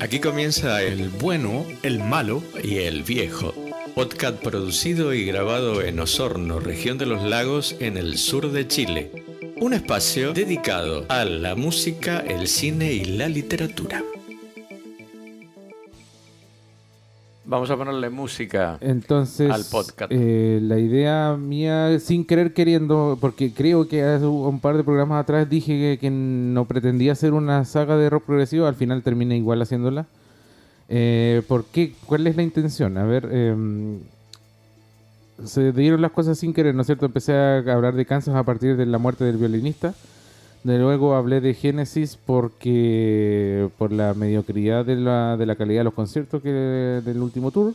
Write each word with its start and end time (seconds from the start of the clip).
Aquí 0.00 0.20
comienza 0.20 0.82
el 0.82 1.08
bueno, 1.08 1.66
el 1.82 1.98
malo 1.98 2.42
y 2.62 2.78
el 2.78 3.02
viejo. 3.02 3.52
Podcast 3.96 4.40
producido 4.40 5.12
y 5.12 5.24
grabado 5.24 5.82
en 5.82 5.98
Osorno, 5.98 6.60
región 6.60 6.98
de 6.98 7.06
los 7.06 7.22
lagos, 7.24 7.74
en 7.80 7.96
el 7.96 8.16
sur 8.16 8.52
de 8.52 8.68
Chile. 8.68 9.10
Un 9.60 9.74
espacio 9.74 10.32
dedicado 10.32 11.04
a 11.08 11.24
la 11.24 11.56
música, 11.56 12.20
el 12.20 12.46
cine 12.46 12.92
y 12.92 13.04
la 13.04 13.28
literatura. 13.28 14.04
Vamos 17.50 17.68
a 17.68 17.76
ponerle 17.76 18.10
música 18.10 18.78
Entonces, 18.80 19.50
al 19.50 19.64
podcast. 19.64 20.12
eh, 20.14 20.60
la 20.62 20.78
idea 20.78 21.36
mía, 21.36 21.98
sin 21.98 22.24
querer 22.24 22.54
queriendo, 22.54 23.18
porque 23.20 23.52
creo 23.52 23.88
que 23.88 24.04
hace 24.04 24.24
un 24.24 24.60
par 24.60 24.76
de 24.76 24.84
programas 24.84 25.20
atrás 25.20 25.50
dije 25.50 25.72
que, 25.72 25.98
que 26.00 26.10
no 26.10 26.64
pretendía 26.66 27.10
hacer 27.10 27.32
una 27.32 27.64
saga 27.64 27.96
de 27.96 28.08
rock 28.08 28.22
progresivo, 28.22 28.66
al 28.66 28.76
final 28.76 29.02
terminé 29.02 29.36
igual 29.36 29.60
haciéndola. 29.62 30.06
Eh, 30.88 31.42
¿Por 31.48 31.64
qué? 31.64 31.92
¿Cuál 32.06 32.28
es 32.28 32.36
la 32.36 32.42
intención? 32.44 32.96
A 32.96 33.02
ver, 33.04 33.28
em, 33.32 33.98
se 35.44 35.72
dieron 35.72 36.02
las 36.02 36.12
cosas 36.12 36.38
sin 36.38 36.54
querer, 36.54 36.76
¿no 36.76 36.82
es 36.82 36.86
cierto? 36.86 37.06
Empecé 37.06 37.32
a 37.34 37.58
hablar 37.58 37.94
de 37.94 38.06
Kansas 38.06 38.36
a 38.36 38.44
partir 38.44 38.76
de 38.76 38.86
la 38.86 38.98
muerte 38.98 39.24
del 39.24 39.38
violinista. 39.38 39.92
De 40.62 40.78
luego 40.78 41.14
hablé 41.14 41.40
de 41.40 41.54
Genesis 41.54 42.16
porque 42.16 43.70
por 43.78 43.92
la 43.92 44.12
mediocridad 44.12 44.84
de 44.84 44.96
la, 44.96 45.36
de 45.38 45.46
la 45.46 45.56
calidad 45.56 45.80
de 45.80 45.84
los 45.84 45.94
conciertos 45.94 46.42
que 46.42 46.50
del 46.50 47.22
último 47.22 47.50
tour. 47.50 47.74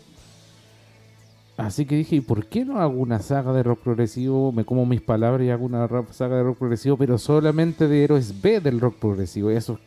Así 1.57 1.85
que 1.85 1.95
dije, 1.95 2.17
¿y 2.17 2.21
por 2.21 2.47
qué 2.47 2.65
no 2.65 2.79
hago 2.79 2.95
una 2.95 3.19
saga 3.19 3.53
de 3.53 3.63
rock 3.63 3.79
progresivo? 3.79 4.51
Me 4.51 4.65
como 4.65 4.85
mis 4.85 5.01
palabras 5.01 5.47
y 5.47 5.49
hago 5.49 5.65
una 5.65 5.87
saga 6.11 6.35
de 6.35 6.43
rock 6.43 6.57
progresivo, 6.57 6.97
pero 6.97 7.17
solamente 7.17 7.87
de 7.87 8.03
héroes 8.03 8.41
B 8.41 8.59
del 8.59 8.79
rock 8.79 8.97
progresivo, 8.97 9.49
esos 9.49 9.79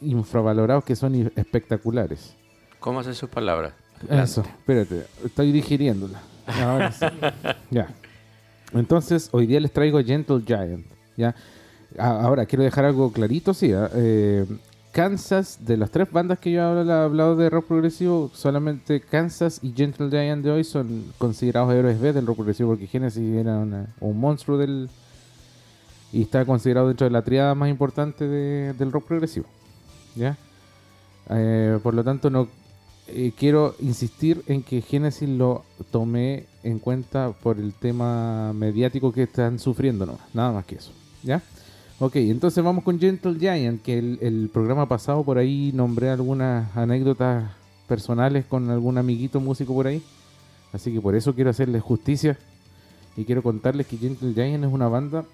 infravalorados 0.00 0.84
que 0.84 0.94
son 0.94 1.32
espectaculares. 1.34 2.36
¿Cómo 2.78 3.00
hace 3.00 3.12
sus 3.12 3.28
palabras? 3.28 3.72
Eso, 4.08 4.42
espérate, 4.42 5.04
estoy 5.24 5.50
digiriéndola. 5.50 6.20
Ahora 6.46 6.92
sí. 6.92 7.06
ya. 7.70 7.88
Entonces, 8.72 9.28
hoy 9.32 9.46
día 9.46 9.58
les 9.58 9.72
traigo 9.72 10.02
Gentle 10.02 10.42
Giant. 10.46 10.86
¿ya? 11.16 11.34
A- 11.98 12.22
Ahora, 12.22 12.46
quiero 12.46 12.64
dejar 12.64 12.84
algo 12.84 13.12
clarito, 13.12 13.54
sí. 13.54 13.72
¿ah? 13.72 13.90
Eh, 13.94 14.44
Kansas, 14.92 15.58
de 15.66 15.76
las 15.76 15.90
tres 15.90 16.10
bandas 16.10 16.38
que 16.38 16.50
yo 16.52 16.60
he 16.60 16.90
hablado, 16.92 17.36
de 17.36 17.50
rock 17.50 17.66
progresivo, 17.66 18.30
solamente 18.32 19.00
Kansas 19.00 19.60
y 19.62 19.72
Gentle 19.76 20.08
Giant 20.08 20.42
de 20.42 20.50
hoy 20.50 20.64
son 20.64 21.04
considerados 21.18 21.74
héroes 21.74 22.00
B 22.00 22.14
del 22.14 22.26
rock 22.26 22.36
progresivo, 22.36 22.70
porque 22.70 22.86
Genesis 22.86 23.36
era 23.36 23.58
un 24.00 24.18
monstruo 24.18 24.56
del. 24.56 24.88
y 26.12 26.22
está 26.22 26.46
considerado 26.46 26.86
dentro 26.88 27.04
de 27.04 27.10
la 27.10 27.22
triada 27.22 27.54
más 27.54 27.68
importante 27.68 28.26
de- 28.26 28.72
del 28.72 28.90
rock 28.90 29.06
progresivo. 29.06 29.46
¿Ya? 30.14 30.38
Eh, 31.28 31.78
por 31.82 31.92
lo 31.92 32.02
tanto, 32.02 32.30
no 32.30 32.48
eh, 33.08 33.32
quiero 33.36 33.74
insistir 33.80 34.42
en 34.46 34.62
que 34.62 34.80
Genesis 34.80 35.28
lo 35.28 35.64
tomé 35.90 36.46
en 36.62 36.78
cuenta 36.78 37.32
por 37.42 37.58
el 37.58 37.74
tema 37.74 38.52
mediático 38.54 39.12
que 39.12 39.24
están 39.24 39.58
sufriendo, 39.58 40.06
no, 40.06 40.18
nada 40.32 40.52
más 40.52 40.64
que 40.64 40.76
eso. 40.76 40.92
¿Ya? 41.22 41.42
Ok, 41.98 42.16
entonces 42.16 42.62
vamos 42.62 42.84
con 42.84 43.00
Gentle 43.00 43.38
Giant, 43.38 43.80
que 43.80 43.98
el, 43.98 44.50
programa 44.52 44.86
pasado 44.86 45.24
por 45.24 45.38
ahí 45.38 45.72
nombré 45.72 46.10
algunas 46.10 46.76
anécdotas 46.76 47.50
personales 47.88 48.44
con 48.44 48.68
algún 48.68 48.98
amiguito 48.98 49.40
músico 49.40 49.72
por 49.72 49.86
ahí. 49.86 50.02
Así 50.74 50.92
que 50.92 51.00
por 51.00 51.14
eso 51.14 51.34
quiero 51.34 51.48
hacerles 51.48 51.82
justicia 51.82 52.36
y 53.16 53.24
quiero 53.24 53.42
contarles 53.42 53.86
que 53.86 53.96
Gentle 53.96 54.34
Giant 54.34 54.64
es 54.64 54.70
una 54.70 54.88
banda 54.88 55.24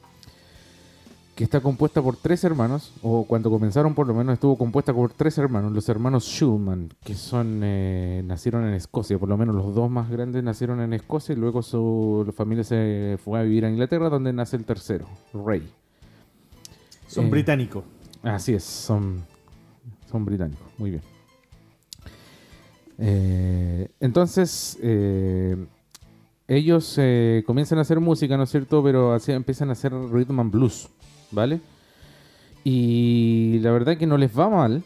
que 1.34 1.42
está 1.42 1.60
compuesta 1.60 2.00
por 2.00 2.16
tres 2.16 2.44
hermanos, 2.44 2.92
o 3.02 3.24
cuando 3.24 3.50
comenzaron 3.50 3.94
por 3.94 4.06
lo 4.06 4.14
menos 4.14 4.34
estuvo 4.34 4.56
compuesta 4.56 4.94
por 4.94 5.12
tres 5.12 5.38
hermanos, 5.38 5.72
los 5.72 5.88
hermanos 5.88 6.24
Schulman, 6.24 6.90
que 7.02 7.14
son 7.14 7.62
eh, 7.64 8.22
nacieron 8.24 8.68
en 8.68 8.74
Escocia, 8.74 9.18
por 9.18 9.28
lo 9.28 9.36
menos 9.36 9.56
los 9.56 9.74
dos 9.74 9.90
más 9.90 10.10
grandes 10.10 10.44
nacieron 10.44 10.80
en 10.80 10.92
Escocia 10.92 11.32
y 11.32 11.36
luego 11.36 11.62
su 11.62 12.32
familia 12.36 12.62
se 12.62 13.18
fue 13.24 13.40
a 13.40 13.42
vivir 13.42 13.64
a 13.64 13.70
Inglaterra, 13.70 14.10
donde 14.10 14.32
nace 14.32 14.56
el 14.56 14.64
tercero, 14.64 15.08
Ray. 15.32 15.68
Son 17.12 17.26
Eh, 17.26 17.30
británicos. 17.30 17.84
Así 18.22 18.54
es, 18.54 18.64
son, 18.64 19.22
son 20.10 20.24
británicos, 20.24 20.66
muy 20.78 20.90
bien. 20.90 21.02
Eh, 22.98 23.88
entonces, 24.00 24.78
eh, 24.82 25.56
ellos 26.48 26.98
comienzan 27.46 27.78
a 27.78 27.82
hacer 27.82 28.00
música, 28.00 28.36
¿no 28.36 28.44
es 28.44 28.50
cierto? 28.50 28.82
Pero 28.82 29.12
así 29.12 29.32
empiezan 29.32 29.68
a 29.68 29.72
hacer 29.72 29.92
rhythm 29.92 30.40
and 30.40 30.52
blues, 30.52 30.88
¿vale? 31.30 31.60
Y 32.64 33.58
la 33.60 33.72
verdad 33.72 33.96
que 33.98 34.06
no 34.06 34.16
les 34.16 34.38
va 34.38 34.48
mal, 34.48 34.82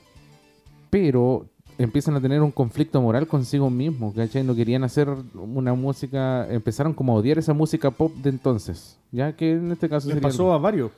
pero 0.90 1.46
empiezan 1.78 2.16
a 2.16 2.20
tener 2.20 2.40
un 2.40 2.50
conflicto 2.50 3.00
moral 3.02 3.26
consigo 3.28 3.68
mismos, 3.70 4.14
¿cachai? 4.14 4.42
No 4.42 4.54
querían 4.54 4.82
hacer 4.82 5.08
una 5.34 5.74
música, 5.74 6.48
empezaron 6.50 6.94
como 6.94 7.12
a 7.12 7.16
odiar 7.16 7.38
esa 7.38 7.52
música 7.52 7.90
pop 7.90 8.12
de 8.16 8.30
entonces, 8.30 8.98
ya 9.12 9.36
que 9.36 9.52
en 9.52 9.70
este 9.72 9.88
caso 9.88 10.08
Les 10.08 10.14
sería... 10.14 10.28
pasó 10.28 10.52
a 10.52 10.58
varios. 10.58 10.90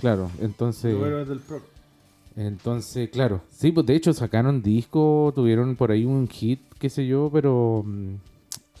Claro, 0.00 0.30
entonces... 0.40 0.94
del 1.28 1.38
prog. 1.40 1.62
Entonces, 2.36 3.08
claro, 3.08 3.40
sí, 3.50 3.72
pues 3.72 3.86
de 3.86 3.96
hecho 3.96 4.12
sacaron 4.12 4.62
disco, 4.62 5.32
tuvieron 5.34 5.74
por 5.74 5.90
ahí 5.90 6.04
un 6.04 6.28
hit, 6.28 6.60
qué 6.78 6.90
sé 6.90 7.06
yo, 7.06 7.30
pero 7.32 7.82
mm, 7.86 8.14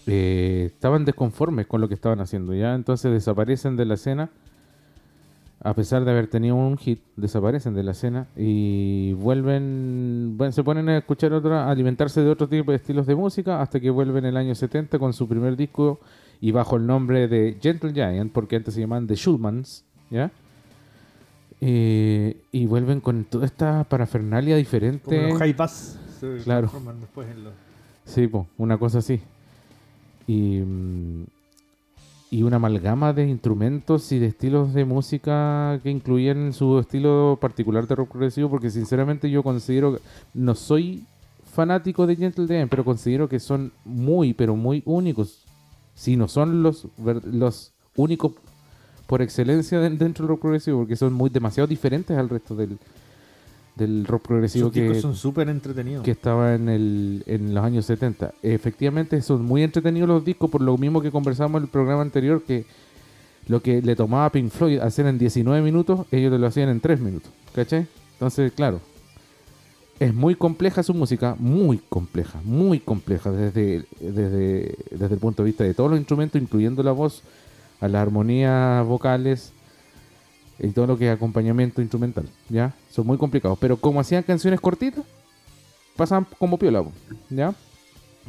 eh, 0.08 0.64
estaban 0.66 1.06
desconformes 1.06 1.66
con 1.66 1.80
lo 1.80 1.88
que 1.88 1.94
estaban 1.94 2.20
haciendo, 2.20 2.54
¿ya? 2.54 2.74
Entonces 2.74 3.10
desaparecen 3.10 3.76
de 3.76 3.86
la 3.86 3.94
escena, 3.94 4.28
a 5.60 5.72
pesar 5.72 6.04
de 6.04 6.10
haber 6.10 6.26
tenido 6.26 6.54
un 6.54 6.76
hit, 6.76 7.00
desaparecen 7.16 7.72
de 7.72 7.82
la 7.82 7.92
escena 7.92 8.26
y 8.36 9.14
vuelven, 9.14 10.34
bueno, 10.36 10.52
se 10.52 10.62
ponen 10.62 10.90
a 10.90 10.98
escuchar 10.98 11.32
otra, 11.32 11.64
a 11.64 11.70
alimentarse 11.70 12.20
de 12.20 12.28
otro 12.28 12.46
tipo 12.46 12.72
de 12.72 12.76
estilos 12.76 13.06
de 13.06 13.14
música 13.14 13.62
hasta 13.62 13.80
que 13.80 13.88
vuelven 13.88 14.26
el 14.26 14.36
año 14.36 14.54
70 14.54 14.98
con 14.98 15.14
su 15.14 15.26
primer 15.26 15.56
disco 15.56 15.98
y 16.42 16.50
bajo 16.50 16.76
el 16.76 16.86
nombre 16.86 17.26
de 17.26 17.56
Gentle 17.58 17.94
Giant, 17.94 18.32
porque 18.32 18.56
antes 18.56 18.74
se 18.74 18.80
llamaban 18.80 19.06
The 19.06 19.16
Schulmans, 19.16 19.82
¿ya? 20.10 20.30
Eh, 21.60 22.36
y 22.52 22.66
vuelven 22.66 23.00
con 23.00 23.24
toda 23.24 23.46
esta 23.46 23.84
parafernalia 23.84 24.54
Como 24.54 24.58
diferente. 24.58 25.28
los 25.28 25.38
high 25.38 25.52
bass 25.54 25.98
se 26.20 26.36
Claro. 26.44 26.68
transforman 26.68 27.00
después 27.00 27.28
en 27.30 27.44
los... 27.44 27.52
Sí, 28.04 28.26
po, 28.28 28.46
una 28.58 28.78
cosa 28.78 28.98
así. 28.98 29.20
Y, 30.26 30.58
mm, 30.60 31.24
y 32.30 32.42
una 32.42 32.56
amalgama 32.56 33.12
de 33.12 33.26
instrumentos 33.28 34.10
y 34.12 34.18
de 34.18 34.26
estilos 34.26 34.74
de 34.74 34.84
música 34.84 35.80
que 35.82 35.90
incluían 35.90 36.52
su 36.52 36.78
estilo 36.78 37.38
particular 37.40 37.86
de 37.86 37.94
rock 37.94 38.10
progresivo, 38.10 38.50
porque 38.50 38.70
sinceramente 38.70 39.30
yo 39.30 39.42
considero, 39.42 39.94
que- 39.94 40.02
no 40.34 40.54
soy 40.54 41.04
fanático 41.54 42.06
de 42.06 42.16
Gentle 42.16 42.46
Giant, 42.46 42.68
pero 42.70 42.84
considero 42.84 43.28
que 43.28 43.40
son 43.40 43.72
muy, 43.84 44.34
pero 44.34 44.56
muy 44.56 44.82
únicos. 44.84 45.42
Si 45.94 46.16
no 46.16 46.28
son 46.28 46.62
los, 46.62 46.86
los 47.24 47.72
únicos 47.96 48.32
por 49.06 49.22
excelencia 49.22 49.78
de- 49.80 49.90
dentro 49.90 50.24
del 50.24 50.28
rock 50.30 50.40
progresivo, 50.42 50.78
porque 50.80 50.96
son 50.96 51.12
muy 51.12 51.30
demasiado 51.30 51.66
diferentes 51.66 52.16
al 52.16 52.28
resto 52.28 52.54
del, 52.54 52.78
del 53.76 54.04
rock 54.06 54.22
progresivo 54.26 54.66
Sus 54.68 54.74
que, 54.74 55.00
son 55.00 55.14
súper 55.14 55.48
entretenidos. 55.48 56.02
que 56.04 56.10
estaba 56.10 56.54
en, 56.54 56.68
el, 56.68 57.22
en 57.26 57.54
los 57.54 57.64
años 57.64 57.86
70. 57.86 58.32
Efectivamente, 58.42 59.20
son 59.22 59.44
muy 59.44 59.62
entretenidos 59.62 60.08
los 60.08 60.24
discos, 60.24 60.50
por 60.50 60.60
lo 60.62 60.76
mismo 60.78 61.00
que 61.02 61.10
conversamos 61.10 61.58
en 61.58 61.64
el 61.64 61.68
programa 61.70 62.02
anterior, 62.02 62.42
que 62.42 62.64
lo 63.48 63.60
que 63.62 63.80
le 63.82 63.94
tomaba 63.94 64.26
a 64.26 64.32
Pink 64.32 64.50
Floyd 64.50 64.78
hacer 64.80 65.06
en 65.06 65.18
19 65.18 65.62
minutos, 65.62 66.06
ellos 66.10 66.38
lo 66.38 66.46
hacían 66.46 66.68
en 66.68 66.80
3 66.80 66.98
minutos. 67.00 67.30
¿Cachai? 67.54 67.86
Entonces, 68.14 68.50
claro, 68.52 68.80
es 70.00 70.12
muy 70.12 70.34
compleja 70.34 70.82
su 70.82 70.92
música, 70.94 71.36
muy 71.38 71.78
compleja, 71.88 72.40
muy 72.44 72.80
compleja 72.80 73.30
desde, 73.30 73.84
desde, 74.00 74.74
desde 74.90 75.14
el 75.14 75.20
punto 75.20 75.42
de 75.42 75.46
vista 75.46 75.64
de 75.64 75.74
todos 75.74 75.90
los 75.90 75.98
instrumentos, 75.98 76.40
incluyendo 76.42 76.82
la 76.82 76.92
voz, 76.92 77.22
a 77.80 77.88
las 77.88 78.02
armonías 78.02 78.86
vocales 78.86 79.52
y 80.58 80.68
todo 80.68 80.86
lo 80.86 80.96
que 80.98 81.08
es 81.08 81.14
acompañamiento 81.14 81.80
instrumental, 81.82 82.28
¿ya? 82.48 82.74
Son 82.90 83.06
muy 83.06 83.18
complicados, 83.18 83.58
pero 83.60 83.76
como 83.76 84.00
hacían 84.00 84.22
canciones 84.22 84.60
cortitas, 84.60 85.04
pasaban 85.96 86.26
como 86.38 86.58
piola, 86.58 86.84
¿ya? 87.30 87.54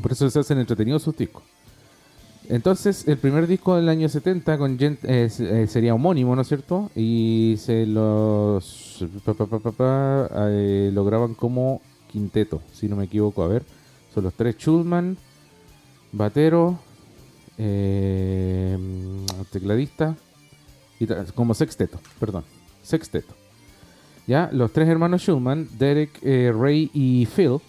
Por 0.02 0.12
eso 0.12 0.30
se 0.30 0.40
hacen 0.40 0.60
entretenidos 0.60 1.04
sus 1.04 1.16
discos. 1.16 1.44
Entonces, 2.50 3.06
el 3.08 3.18
primer 3.18 3.46
disco 3.46 3.76
del 3.76 3.90
año 3.90 4.08
70 4.08 4.58
con 4.58 4.78
Gent- 4.78 5.00
eh, 5.04 5.30
eh, 5.40 5.68
sería 5.68 5.94
homónimo, 5.94 6.34
¿no 6.36 6.42
es 6.44 6.48
cierto? 6.48 6.90
Y 6.96 7.56
se 7.60 7.86
los 7.86 9.04
pa, 9.78 10.30
eh, 10.50 10.92
lo 10.94 11.04
graban 11.04 11.34
como 11.34 11.82
quinteto, 12.10 12.62
si 12.74 12.88
no 12.88 12.96
me 12.96 13.06
equivoco. 13.06 13.44
A 13.44 13.48
ver, 13.50 13.64
son 14.14 14.24
los 14.24 14.34
tres 14.34 14.56
Schulman, 14.58 15.18
batero, 16.14 16.80
eh, 17.58 18.78
tecladista 19.52 20.16
y 21.00 21.08
como 21.36 21.54
sexteto, 21.54 22.00
perdón, 22.20 22.44
sexteto. 22.82 23.34
Ya, 24.28 24.50
los 24.52 24.74
tres 24.74 24.90
hermanos 24.90 25.22
Schulman, 25.22 25.70
Derek, 25.78 26.20
eh, 26.22 26.52
Ray 26.54 26.92
y 26.94 27.26
Phil, 27.28 27.60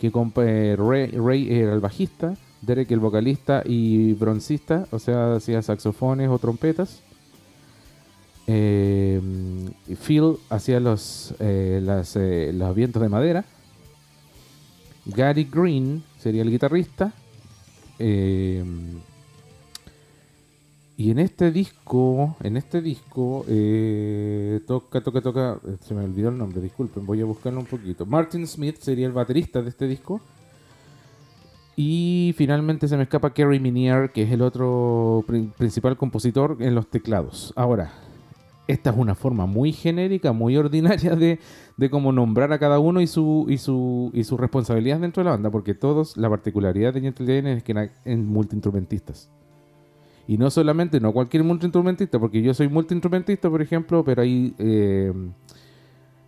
que 0.00 0.06
eh, 0.08 0.76
Ray, 0.78 1.10
Ray 1.10 1.54
era 1.54 1.74
el 1.74 1.80
bajista, 1.80 2.34
Derek 2.62 2.90
el 2.90 3.00
vocalista 3.00 3.62
y 3.64 4.14
broncista, 4.14 4.86
o 4.90 4.98
sea, 4.98 5.34
hacía 5.34 5.60
saxofones 5.60 6.30
o 6.30 6.38
trompetas. 6.38 7.02
Eh, 8.46 9.20
Phil 10.06 10.36
hacía 10.48 10.80
los, 10.80 11.34
las, 11.38 12.16
los 12.16 12.74
vientos 12.74 13.02
de 13.02 13.08
madera. 13.10 13.44
Gary 15.04 15.44
Green 15.44 16.02
sería 16.18 16.40
el 16.40 16.50
guitarrista. 16.50 17.12
Eh, 17.98 18.64
y 20.96 21.10
en 21.10 21.18
este 21.18 21.50
disco, 21.50 22.36
en 22.42 22.56
este 22.56 22.80
disco, 22.80 23.44
eh, 23.48 24.60
toca, 24.66 25.00
toca, 25.00 25.20
toca, 25.20 25.58
eh, 25.66 25.76
se 25.80 25.92
me 25.92 26.04
olvidó 26.04 26.28
el 26.28 26.38
nombre, 26.38 26.60
disculpen, 26.60 27.04
voy 27.04 27.20
a 27.20 27.24
buscarlo 27.24 27.60
un 27.60 27.66
poquito. 27.66 28.06
Martin 28.06 28.46
Smith 28.46 28.76
sería 28.78 29.06
el 29.06 29.12
baterista 29.12 29.60
de 29.60 29.70
este 29.70 29.88
disco. 29.88 30.20
Y 31.76 32.32
finalmente 32.36 32.86
se 32.86 32.96
me 32.96 33.02
escapa 33.02 33.34
Kerry 33.34 33.58
Minier, 33.58 34.12
que 34.12 34.22
es 34.22 34.30
el 34.30 34.42
otro 34.42 35.24
pri- 35.26 35.50
principal 35.58 35.96
compositor 35.96 36.58
en 36.60 36.76
los 36.76 36.86
teclados. 36.86 37.52
Ahora, 37.56 37.92
esta 38.66 38.90
es 38.90 38.96
una 38.96 39.14
forma 39.14 39.46
muy 39.46 39.72
genérica, 39.72 40.32
muy 40.32 40.56
ordinaria 40.56 41.14
de, 41.16 41.38
de 41.76 41.90
cómo 41.90 42.12
nombrar 42.12 42.52
a 42.52 42.58
cada 42.58 42.78
uno 42.78 43.00
y 43.00 43.06
su, 43.06 43.46
y 43.48 43.58
su, 43.58 44.10
y 44.14 44.24
su 44.24 44.36
responsabilidad 44.36 45.00
dentro 45.00 45.22
de 45.22 45.26
la 45.26 45.32
banda, 45.32 45.50
porque 45.50 45.74
todos, 45.74 46.16
la 46.16 46.30
particularidad 46.30 46.94
de 46.94 47.00
Gentle 47.00 47.52
es 47.52 47.62
que 47.62 47.90
en 48.04 48.26
multiinstrumentistas. 48.26 49.30
Y 50.26 50.38
no 50.38 50.50
solamente, 50.50 51.00
no 51.00 51.12
cualquier 51.12 51.44
multiinstrumentista, 51.44 52.18
porque 52.18 52.40
yo 52.40 52.54
soy 52.54 52.68
multiinstrumentista, 52.68 53.50
por 53.50 53.60
ejemplo, 53.60 54.02
pero 54.04 54.22
hay, 54.22 54.54
eh, 54.58 55.12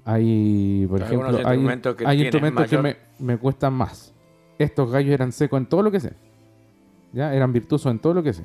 hay 0.04 0.86
por 0.88 1.02
Algunos 1.02 1.32
ejemplo, 1.32 1.48
hay, 1.48 1.56
instrumentos 1.56 1.96
que 1.96 2.06
hay 2.06 2.20
instrumentos 2.20 2.82
me, 2.82 2.96
me 3.18 3.38
cuestan 3.38 3.72
más. 3.72 4.12
Estos 4.58 4.90
gallos 4.90 5.12
eran 5.12 5.32
secos 5.32 5.58
en 5.58 5.66
todo 5.66 5.82
lo 5.82 5.90
que 5.90 6.00
sé. 6.00 6.12
¿Ya? 7.12 7.34
Eran 7.34 7.52
virtuosos 7.52 7.90
en 7.90 7.98
todo 7.98 8.12
lo 8.12 8.22
que 8.22 8.34
sé. 8.34 8.44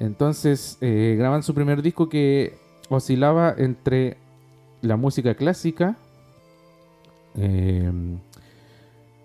Entonces, 0.00 0.78
eh, 0.80 1.14
graban 1.18 1.42
su 1.42 1.54
primer 1.54 1.82
disco 1.82 2.08
que 2.08 2.54
oscilaba 2.88 3.54
entre 3.56 4.16
la 4.80 4.96
música 4.96 5.34
clásica, 5.34 5.98
eh, 7.36 7.92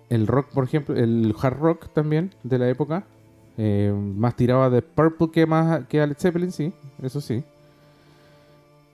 el 0.10 0.28
rock, 0.28 0.50
por 0.50 0.66
ejemplo, 0.66 0.94
el 0.96 1.34
hard 1.42 1.58
rock 1.58 1.88
también 1.94 2.32
de 2.44 2.60
la 2.60 2.68
época, 2.68 3.06
eh, 3.58 3.94
más 3.96 4.36
tiraba 4.36 4.70
de 4.70 4.82
Purple 4.82 5.32
que 5.32 5.46
más 5.46 5.88
que 5.88 6.02
a 6.02 6.08
Led 6.08 6.18
Zeppelin, 6.20 6.52
sí, 6.52 6.74
eso 7.02 7.22
sí. 7.22 7.42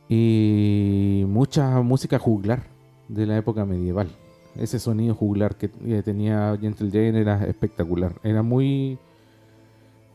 Y 0.07 1.23
mucha 1.27 1.81
música 1.81 2.19
juglar 2.19 2.61
de 3.07 3.25
la 3.25 3.37
época 3.37 3.65
medieval. 3.65 4.09
Ese 4.55 4.77
sonido 4.77 5.15
juglar 5.15 5.55
que 5.55 5.69
tenía 6.03 6.55
Gentle 6.61 6.91
Giant 6.91 7.17
era 7.17 7.43
espectacular. 7.45 8.13
Era 8.21 8.43
muy. 8.43 8.99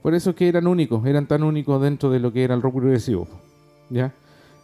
Por 0.07 0.15
eso 0.15 0.37
que 0.37 0.47
eran 0.47 0.69
únicos, 0.69 1.05
eran 1.05 1.27
tan 1.27 1.43
únicos 1.43 1.83
dentro 1.83 2.11
de 2.11 2.21
lo 2.21 2.33
que 2.33 2.45
era 2.45 2.55
el 2.55 2.63
rock 2.63 2.77
progresivo. 2.77 3.27
¿Ya? 3.91 4.13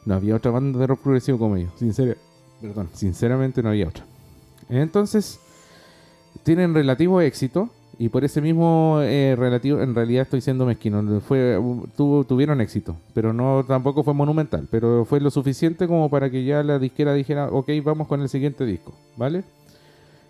No 0.06 0.14
había 0.14 0.36
otra 0.36 0.52
banda 0.52 0.78
de 0.78 0.86
rock 0.86 1.00
progresivo 1.00 1.36
como 1.36 1.56
ellos. 1.56 1.72
Perdón, 2.60 2.90
sinceramente 2.92 3.60
no 3.60 3.70
había 3.70 3.88
otra. 3.88 4.04
Entonces, 4.68 5.40
tienen 6.44 6.74
relativo 6.74 7.20
éxito. 7.20 7.70
Y 7.98 8.08
por 8.08 8.22
ese 8.22 8.40
mismo 8.40 9.00
eh, 9.02 9.34
relativo, 9.36 9.80
en 9.80 9.96
realidad 9.96 10.22
estoy 10.22 10.42
siendo 10.42 10.64
mezquino. 10.64 11.20
Fue, 11.20 11.60
tuvieron 11.96 12.60
éxito, 12.60 12.94
pero 13.12 13.32
no 13.32 13.64
tampoco 13.66 14.04
fue 14.04 14.14
monumental. 14.14 14.68
Pero 14.70 15.04
fue 15.04 15.18
lo 15.18 15.32
suficiente 15.32 15.88
como 15.88 16.08
para 16.08 16.30
que 16.30 16.44
ya 16.44 16.62
la 16.62 16.78
disquera 16.78 17.14
dijera, 17.14 17.48
ok, 17.48 17.68
vamos 17.82 18.06
con 18.06 18.22
el 18.22 18.28
siguiente 18.28 18.64
disco, 18.64 18.92
¿vale? 19.16 19.42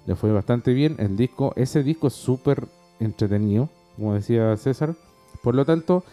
Le 0.06 0.16
fue 0.16 0.32
bastante 0.32 0.72
bien. 0.72 0.96
El 0.96 1.18
disco, 1.18 1.52
ese 1.54 1.82
disco 1.82 2.06
es 2.06 2.14
súper 2.14 2.66
entretenido, 2.98 3.68
como 3.96 4.14
decía 4.14 4.56
César. 4.56 4.94
Por 5.42 5.54
lo 5.54 5.64
tanto, 5.64 6.04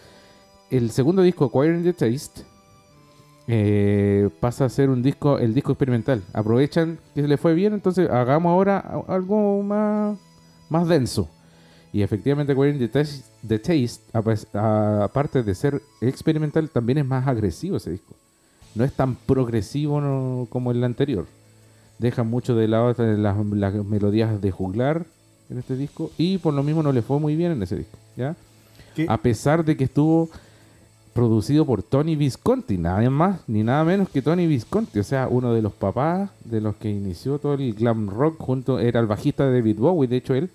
el 0.70 0.90
segundo 0.90 1.22
disco, 1.22 1.46
Acquiring 1.46 1.82
the 1.82 1.92
Taste, 1.92 2.42
eh, 3.46 4.28
pasa 4.38 4.66
a 4.66 4.68
ser 4.68 4.90
un 4.90 5.02
disco, 5.02 5.38
el 5.38 5.54
disco 5.54 5.72
experimental. 5.72 6.22
Aprovechan 6.32 6.98
que 7.14 7.22
le 7.22 7.36
fue 7.36 7.54
bien, 7.54 7.72
entonces 7.72 8.08
hagamos 8.08 8.50
ahora 8.50 8.78
algo 9.08 9.62
más, 9.62 10.18
más 10.68 10.88
denso. 10.88 11.28
Y 11.92 12.02
efectivamente, 12.02 12.52
Acquiring 12.52 12.78
the 12.78 12.88
Taste, 12.88 13.24
the 13.46 13.58
Taste, 13.58 14.02
aparte 14.12 15.42
de 15.42 15.54
ser 15.54 15.82
experimental, 16.00 16.70
también 16.70 16.98
es 16.98 17.06
más 17.06 17.26
agresivo 17.26 17.76
ese 17.76 17.90
disco. 17.90 18.14
No 18.76 18.84
es 18.84 18.92
tan 18.92 19.16
progresivo 19.16 20.46
como 20.50 20.70
el 20.70 20.84
anterior. 20.84 21.26
Deja 21.98 22.22
mucho 22.22 22.54
de 22.54 22.68
lado 22.68 22.94
las, 22.96 23.36
las 23.36 23.74
melodías 23.84 24.40
de 24.40 24.50
juglar 24.52 25.06
en 25.50 25.58
este 25.58 25.76
disco. 25.76 26.10
Y 26.18 26.38
por 26.38 26.54
lo 26.54 26.62
mismo 26.62 26.82
no 26.82 26.92
le 26.92 27.02
fue 27.02 27.18
muy 27.18 27.36
bien 27.36 27.52
en 27.52 27.62
ese 27.62 27.76
disco. 27.76 27.98
¿ya? 28.16 28.36
¿Qué? 28.94 29.06
A 29.08 29.16
pesar 29.18 29.64
de 29.64 29.76
que 29.76 29.84
estuvo 29.84 30.28
producido 31.12 31.66
por 31.66 31.82
Tony 31.82 32.14
Visconti, 32.16 32.78
nada 32.78 33.08
más 33.10 33.40
ni 33.48 33.62
nada 33.64 33.84
menos 33.84 34.08
que 34.08 34.22
Tony 34.22 34.46
Visconti, 34.46 34.98
o 35.00 35.04
sea, 35.04 35.26
uno 35.28 35.52
de 35.52 35.60
los 35.62 35.72
papás 35.72 36.30
de 36.44 36.60
los 36.60 36.76
que 36.76 36.88
inició 36.90 37.38
todo 37.38 37.54
el 37.54 37.74
glam 37.74 38.08
rock, 38.08 38.36
junto 38.38 38.78
era 38.78 39.00
el 39.00 39.06
bajista 39.06 39.44
de 39.46 39.54
David 39.58 39.78
Bowie, 39.78 40.08
de 40.08 40.16
hecho 40.18 40.34
él, 40.34 40.50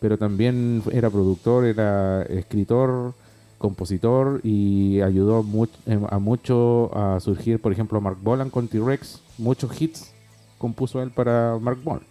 pero 0.00 0.18
también 0.18 0.82
era 0.92 1.10
productor, 1.10 1.64
era 1.64 2.22
escritor, 2.22 3.14
compositor 3.58 4.40
y 4.44 5.00
ayudó 5.00 5.42
much- 5.42 5.70
em, 5.86 6.04
a 6.08 6.18
mucho 6.18 6.90
a 6.96 7.18
surgir, 7.20 7.60
por 7.60 7.72
ejemplo, 7.72 8.00
Mark 8.00 8.18
Bolan 8.22 8.50
con 8.50 8.68
T-Rex, 8.68 9.20
muchos 9.38 9.80
hits 9.80 10.12
compuso 10.58 11.00
él 11.02 11.10
para 11.10 11.56
Mark 11.60 11.78
Bolan. 11.84 12.02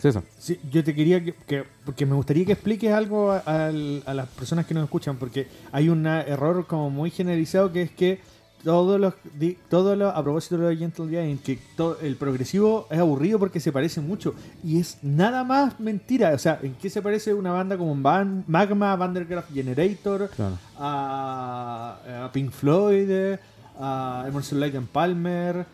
César. 0.00 0.22
Sí, 0.38 0.58
yo 0.70 0.82
te 0.82 0.94
quería 0.94 1.22
que, 1.22 1.34
que- 1.46 1.64
porque 1.84 2.06
me 2.06 2.14
gustaría 2.14 2.44
que 2.46 2.52
expliques 2.52 2.92
algo 2.92 3.32
a, 3.32 3.70
las 3.70 4.28
personas 4.28 4.64
que 4.66 4.74
nos 4.74 4.84
escuchan, 4.84 5.16
porque 5.16 5.46
hay 5.72 5.88
un 5.88 6.06
error 6.06 6.66
como 6.66 6.88
muy 6.90 7.10
generalizado 7.10 7.70
que 7.70 7.82
es 7.82 7.90
que 7.90 8.18
todos 8.64 9.00
los, 9.00 9.14
di- 9.38 9.56
todos 9.70 9.96
los 9.96 10.14
a 10.14 10.22
propósito 10.22 10.56
de 10.56 10.62
lo 10.62 10.68
de 10.68 10.76
Gentle 10.76 11.08
Giant, 11.08 11.42
que 11.42 11.58
todo, 11.76 11.98
el 12.00 12.16
progresivo 12.16 12.86
es 12.90 12.98
aburrido 12.98 13.38
porque 13.38 13.58
se 13.60 13.72
parece 13.72 14.00
mucho 14.02 14.34
y 14.64 14.78
es 14.80 14.98
nada 15.02 15.44
más 15.44 15.78
mentira. 15.80 16.32
O 16.34 16.38
sea, 16.38 16.58
¿en 16.62 16.74
qué 16.74 16.90
se 16.90 17.00
parece 17.02 17.32
una 17.34 17.52
banda 17.52 17.76
como 17.78 17.94
Van- 17.96 18.44
Magma, 18.46 18.94
Vandergraaf 18.96 19.50
Generator, 19.52 20.28
Claro. 20.36 20.58
a, 20.78 22.24
a 22.24 22.32
Pink 22.32 22.50
Floyd, 22.52 23.36
a 23.78 24.24
Emerson 24.28 24.60
Lake 24.60 24.76
and 24.76 24.88
Palmer? 24.88 25.64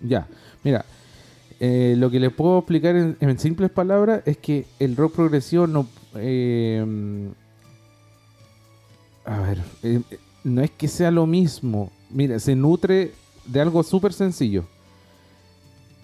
Ya, 0.00 0.26
mira, 0.64 0.84
eh, 1.64 1.94
lo 1.96 2.10
que 2.10 2.18
le 2.18 2.30
puedo 2.30 2.58
explicar 2.58 2.96
en, 2.96 3.38
simples 3.38 3.70
palabras 3.70 4.22
es 4.26 4.36
que 4.36 4.66
el 4.80 4.96
rock 4.96 5.14
progresivo 5.14 5.68
no... 5.68 5.86
eh, 6.16 6.84
a 9.24 9.38
ver, 9.38 9.58
eh, 9.84 10.00
no 10.42 10.60
es 10.60 10.72
que 10.72 10.88
sea 10.88 11.12
lo 11.12 11.24
mismo. 11.24 11.92
Mira, 12.10 12.40
se 12.40 12.56
nutre 12.56 13.12
de 13.46 13.60
algo 13.60 13.84
súper 13.84 14.12
sencillo. 14.12 14.64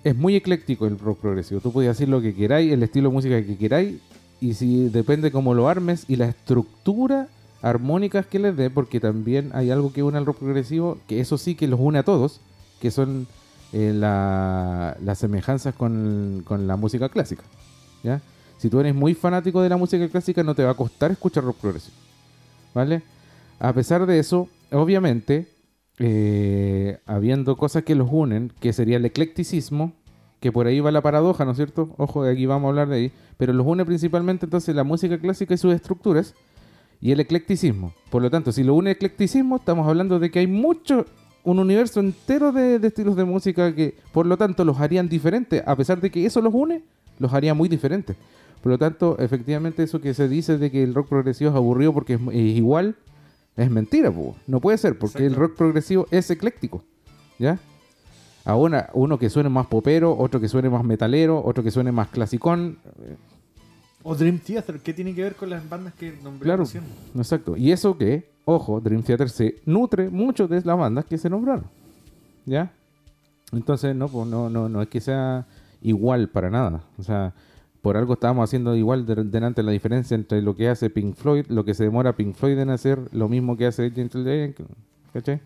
Es 0.05 0.15
muy 0.15 0.37
ecléctico 0.37 0.87
el 0.87 0.97
rock 0.97 1.19
progresivo. 1.19 1.61
Tú 1.61 1.73
puedes 1.73 1.89
decir 1.89 2.09
lo 2.09 2.21
que 2.21 2.37
queráis, 2.37 2.73
el 2.73 2.85
estilo 2.85 3.09
de 3.09 3.15
música 3.15 3.45
que 3.45 3.57
queráis, 3.57 3.97
y 4.41 4.55
si 4.55 4.89
depende 4.91 5.33
cómo 5.33 5.55
lo 5.55 5.69
armes 5.69 6.05
y 6.07 6.15
la 6.15 6.27
estructura 6.27 7.27
armónicas 7.63 8.27
que 8.27 8.39
les 8.39 8.57
dé, 8.57 8.71
porque 8.71 9.01
también 9.01 9.51
hay 9.55 9.73
algo 9.73 9.93
que 9.93 10.05
une 10.05 10.19
al 10.19 10.27
rock 10.27 10.39
progresivo, 10.39 10.99
que 11.09 11.19
eso 11.19 11.37
sí 11.37 11.57
que 11.57 11.67
los 11.67 11.81
une 11.81 11.99
a 11.99 12.05
todos, 12.05 12.41
que 12.81 12.93
son 12.93 13.27
eh, 13.73 13.93
la- 13.95 14.97
las 15.03 15.19
semejanzas 15.19 15.75
con, 15.75 16.45
la 16.67 16.77
música 16.77 17.09
clásica. 17.09 17.45
¿ya? 18.03 18.21
Si 18.59 18.69
tú 18.69 18.81
eres 18.81 18.95
muy 18.95 19.15
fanático 19.15 19.63
de 19.63 19.69
la 19.69 19.77
música 19.77 20.09
clásica, 20.09 20.43
no 20.43 20.55
te 20.55 20.65
va 20.65 20.71
a 20.71 20.75
costar 20.75 21.11
escuchar 21.11 21.45
rock 21.45 21.57
progresivo. 21.59 21.97
¿Vale? 22.75 23.03
A 23.61 23.73
pesar 23.73 24.07
de 24.07 24.19
eso, 24.19 24.49
obviamente, 24.71 25.49
eh, 25.99 26.99
habiendo 27.07 27.57
cosas 27.57 27.83
que 27.83 27.95
los 27.95 28.09
unen, 28.11 28.53
que 28.61 28.73
sería 28.73 28.97
el 28.99 29.05
eclecticismo, 29.05 29.93
que 30.41 30.53
por 30.53 30.67
ahí 30.69 30.79
va 30.79 30.93
la 30.93 31.03
paradoja, 31.03 31.45
¿no 31.45 31.51
es 31.51 31.57
cierto? 31.57 31.95
Ojo, 31.97 32.23
aquí 32.23 32.47
vamos 32.47 32.67
a 32.67 32.69
hablar 32.71 32.89
de 32.89 32.97
ahí. 32.97 33.13
Pero 33.37 33.53
los 33.53 33.67
une 33.67 33.85
principalmente 33.85 34.47
entonces 34.47 34.75
la 34.75 34.85
música 34.85 35.19
clásica 35.19 35.55
y 35.55 35.59
sus 35.59 35.75
estructuras 35.75 36.35
y 37.01 37.11
el 37.11 37.19
eclecticismo. 37.21 37.93
Por 38.11 38.23
lo 38.23 38.31
tanto, 38.31 38.53
si 38.53 38.63
lo 38.63 38.75
une 38.75 38.93
eclecticismo, 38.93 39.57
estamos 39.57 39.89
hablando 39.89 40.21
de 40.21 40.31
que 40.31 40.39
hay 40.39 40.47
mucho, 40.47 41.07
un 41.45 41.59
universo 41.59 42.01
entero 42.01 42.53
de, 42.53 42.79
de 42.79 42.89
estilos 42.89 43.17
de 43.17 43.25
música 43.25 43.75
que, 43.75 43.95
por 44.13 44.27
lo 44.27 44.37
tanto, 44.37 44.65
los 44.65 44.79
harían 44.81 45.09
diferentes. 45.09 45.63
A 45.67 45.77
pesar 45.77 46.01
de 46.01 46.11
que 46.11 46.25
eso 46.27 46.41
los 46.41 46.53
une, 46.55 46.83
los 47.19 47.33
haría 47.33 47.55
muy 47.55 47.69
diferentes. 47.69 48.17
Por 48.63 48.73
lo 48.73 48.79
tanto, 48.79 49.17
efectivamente, 49.19 49.83
eso 49.85 50.01
que 50.01 50.15
se 50.15 50.29
dice 50.29 50.59
de 50.59 50.71
que 50.71 50.83
el 50.83 50.95
rock 50.95 51.09
progresivo 51.09 51.51
es 51.51 51.57
aburrido 51.57 51.93
porque 51.95 52.15
es, 52.15 52.21
es 52.33 52.57
igual, 52.57 52.97
es 53.57 53.71
mentira, 53.71 54.11
po. 54.11 54.37
no 54.47 54.61
puede 54.61 54.79
ser, 54.79 54.99
porque 54.99 55.25
el 55.27 55.35
rock 55.35 55.57
progresivo 55.57 56.07
es 56.11 56.31
ecléctico. 56.31 56.83
¿Ya? 57.39 57.59
A 58.45 58.57
una- 58.57 58.89
uno 58.95 59.19
que 59.19 59.31
suene 59.31 59.49
más 59.49 59.67
popero, 59.69 60.17
otro 60.19 60.41
que 60.41 60.49
suene 60.49 60.69
más 60.71 60.83
metalero, 60.85 61.41
otro 61.45 61.63
que 61.63 61.71
suene 61.71 61.93
más 61.93 62.09
clasicón. 62.09 62.79
eh, 63.03 63.17
O 64.03 64.15
Dream 64.15 64.39
Theater, 64.39 64.79
¿qué 64.81 64.95
tiene 64.95 65.15
que 65.15 65.23
ver 65.23 65.35
con 65.35 65.51
las 65.51 65.69
bandas 65.69 65.93
que 65.95 66.13
nombré 66.23 66.45
Claro, 66.47 66.65
recién? 66.65 66.85
exacto. 67.17 67.57
Y 67.57 67.73
eso 67.73 67.99
que, 67.99 68.29
ojo, 68.45 68.81
Dream 68.81 69.03
Theater 69.03 69.29
se 69.29 69.57
nutre 69.67 70.09
mucho 70.09 70.47
de 70.49 70.63
las 70.63 70.79
bandas 70.79 71.05
que 71.05 71.19
se 71.19 71.29
nombraron. 71.29 71.65
¿Ya? 72.47 72.71
Entonces, 73.53 73.95
no, 73.97 74.09
pues 74.09 74.27
no, 74.29 74.49
no, 74.49 74.69
no 74.69 74.83
es 74.83 74.89
que 74.89 75.01
sea. 75.01 75.47
igual 75.83 76.29
para 76.29 76.51
nada. 76.51 76.83
O 76.99 77.03
sea, 77.03 77.33
por 77.83 77.97
algo 77.97 78.15
estábamos 78.15 78.45
haciendo 78.49 78.75
igual 78.75 79.07
de- 79.07 79.23
delante 79.25 79.63
la 79.63 79.71
diferencia 79.73 80.15
entre 80.17 80.43
lo 80.43 80.57
que 80.57 80.69
hace 80.69 80.91
Pink 80.91 81.15
Floyd, 81.15 81.47
lo 81.49 81.65
que 81.65 81.73
se 81.75 81.85
demora 81.85 82.15
Pink 82.17 82.35
Floyd 82.35 82.59
en 82.59 82.71
hacer, 82.71 82.99
lo 83.13 83.29
mismo 83.29 83.57
que 83.57 83.67
hace 83.67 83.91
Gentle 83.93 84.25
Giant, 84.25 84.69
¿cachai? 85.13 85.41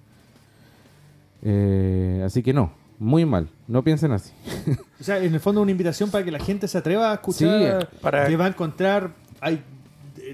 Eh, 1.42 2.22
así 2.24 2.42
que 2.42 2.52
no, 2.52 2.72
muy 3.02 3.24
mal, 3.26 3.48
no 3.68 3.82
piensen 3.82 4.12
así. 4.12 4.32
O 5.00 5.04
sea, 5.04 5.18
en 5.18 5.34
el 5.34 5.40
fondo 5.40 5.60
una 5.60 5.72
invitación 5.72 6.10
para 6.12 6.24
que 6.24 6.30
la 6.30 6.38
gente 6.38 6.68
se 6.68 6.78
atreva 6.78 7.10
a 7.10 7.14
escuchar, 7.14 7.88
Sí, 7.90 7.96
para- 8.00 8.26
que 8.28 8.36
va 8.36 8.44
a 8.44 8.48
encontrar, 8.48 9.10
hay, 9.40 9.60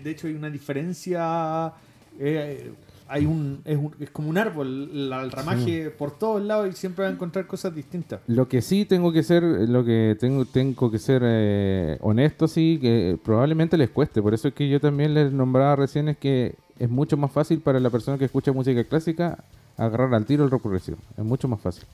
de 0.04 0.10
hecho 0.10 0.26
hay 0.26 0.34
una 0.34 0.50
diferencia, 0.50 1.72
eh, 2.20 2.70
hay 3.08 3.24
un 3.24 3.62
es, 3.64 3.78
un- 3.78 3.94
es 3.98 4.10
como 4.10 4.28
un 4.28 4.36
árbol, 4.36 5.08
la- 5.08 5.22
el 5.22 5.30
ramaje 5.30 5.88
por 5.88 6.10
todos 6.18 6.42
lados 6.42 6.68
y 6.68 6.72
siempre 6.72 7.04
va 7.04 7.08
a 7.10 7.12
encontrar 7.14 7.46
cosas 7.46 7.74
distintas. 7.74 8.20
Lo 8.26 8.46
que 8.46 8.60
sí 8.60 8.84
tengo 8.84 9.10
que 9.10 9.22
ser, 9.22 9.42
lo 9.42 9.82
que 9.86 10.14
tengo, 10.20 10.44
tengo 10.44 10.90
que 10.90 10.98
ser 10.98 11.22
eh, 11.24 11.96
honesto, 12.02 12.46
sí, 12.46 12.78
que 12.82 13.16
probablemente 13.24 13.78
les 13.78 13.88
cueste. 13.88 14.20
Por 14.20 14.34
eso 14.34 14.48
es 14.48 14.54
que 14.54 14.68
yo 14.68 14.78
también 14.80 15.14
les 15.14 15.32
nombraba 15.32 15.76
recién 15.76 16.08
es 16.10 16.18
que 16.18 16.54
es 16.78 16.90
mucho 16.90 17.16
más 17.16 17.32
fácil 17.32 17.60
para 17.60 17.80
la 17.80 17.88
persona 17.88 18.18
que 18.18 18.26
escucha 18.26 18.52
música 18.52 18.84
clásica 18.84 19.38
agarrar 19.78 20.12
al 20.14 20.26
tiro 20.26 20.44
el 20.44 20.50
rock 20.50 20.60
progresivo. 20.62 20.98
Es 21.16 21.24
mucho 21.24 21.48
más 21.48 21.60
fácil. 21.62 21.84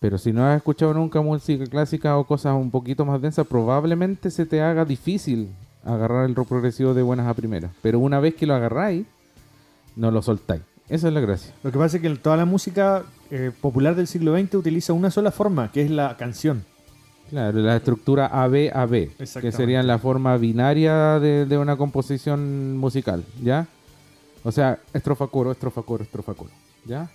Pero 0.00 0.16
si 0.16 0.32
no 0.32 0.46
has 0.46 0.56
escuchado 0.56 0.94
nunca 0.94 1.20
música 1.20 1.66
clásica 1.66 2.16
o 2.16 2.24
cosas 2.24 2.54
un 2.54 2.70
poquito 2.70 3.04
más 3.04 3.20
densas, 3.20 3.46
probablemente 3.46 4.30
se 4.30 4.46
te 4.46 4.60
haga 4.62 4.84
difícil 4.84 5.48
agarrar 5.84 6.24
el 6.26 6.34
rock 6.34 6.48
progresivo 6.48 6.94
de 6.94 7.02
buenas 7.02 7.26
a 7.26 7.34
primeras. 7.34 7.72
Pero 7.82 7.98
una 7.98 8.20
vez 8.20 8.34
que 8.34 8.46
lo 8.46 8.54
agarráis, 8.54 9.06
no 9.96 10.10
lo 10.10 10.22
soltáis. 10.22 10.62
Esa 10.88 11.08
es 11.08 11.14
la 11.14 11.20
gracia. 11.20 11.52
Lo 11.62 11.72
que 11.72 11.78
pasa 11.78 11.96
es 11.96 12.02
que 12.02 12.10
toda 12.16 12.36
la 12.36 12.44
música 12.44 13.02
eh, 13.30 13.50
popular 13.60 13.94
del 13.94 14.06
siglo 14.06 14.38
XX 14.38 14.54
utiliza 14.54 14.92
una 14.92 15.10
sola 15.10 15.30
forma, 15.32 15.70
que 15.72 15.82
es 15.82 15.90
la 15.90 16.16
canción. 16.16 16.64
Claro, 17.28 17.58
la 17.58 17.76
estructura 17.76 18.26
AB-AB, 18.26 18.90
que 18.90 19.12
Exactamente. 19.18 19.56
serían 19.56 19.86
la 19.86 19.98
forma 19.98 20.36
binaria 20.38 21.18
de, 21.18 21.44
de 21.44 21.58
una 21.58 21.76
composición 21.76 22.78
musical, 22.78 23.22
¿ya? 23.42 23.66
O 24.44 24.52
sea, 24.52 24.78
estrofa 24.94 25.26
coro, 25.26 25.52
estrofa 25.52 25.82
coro, 25.82 26.04
estrofa 26.04 26.32
coro, 26.32 26.50
¿ya? 26.86 27.10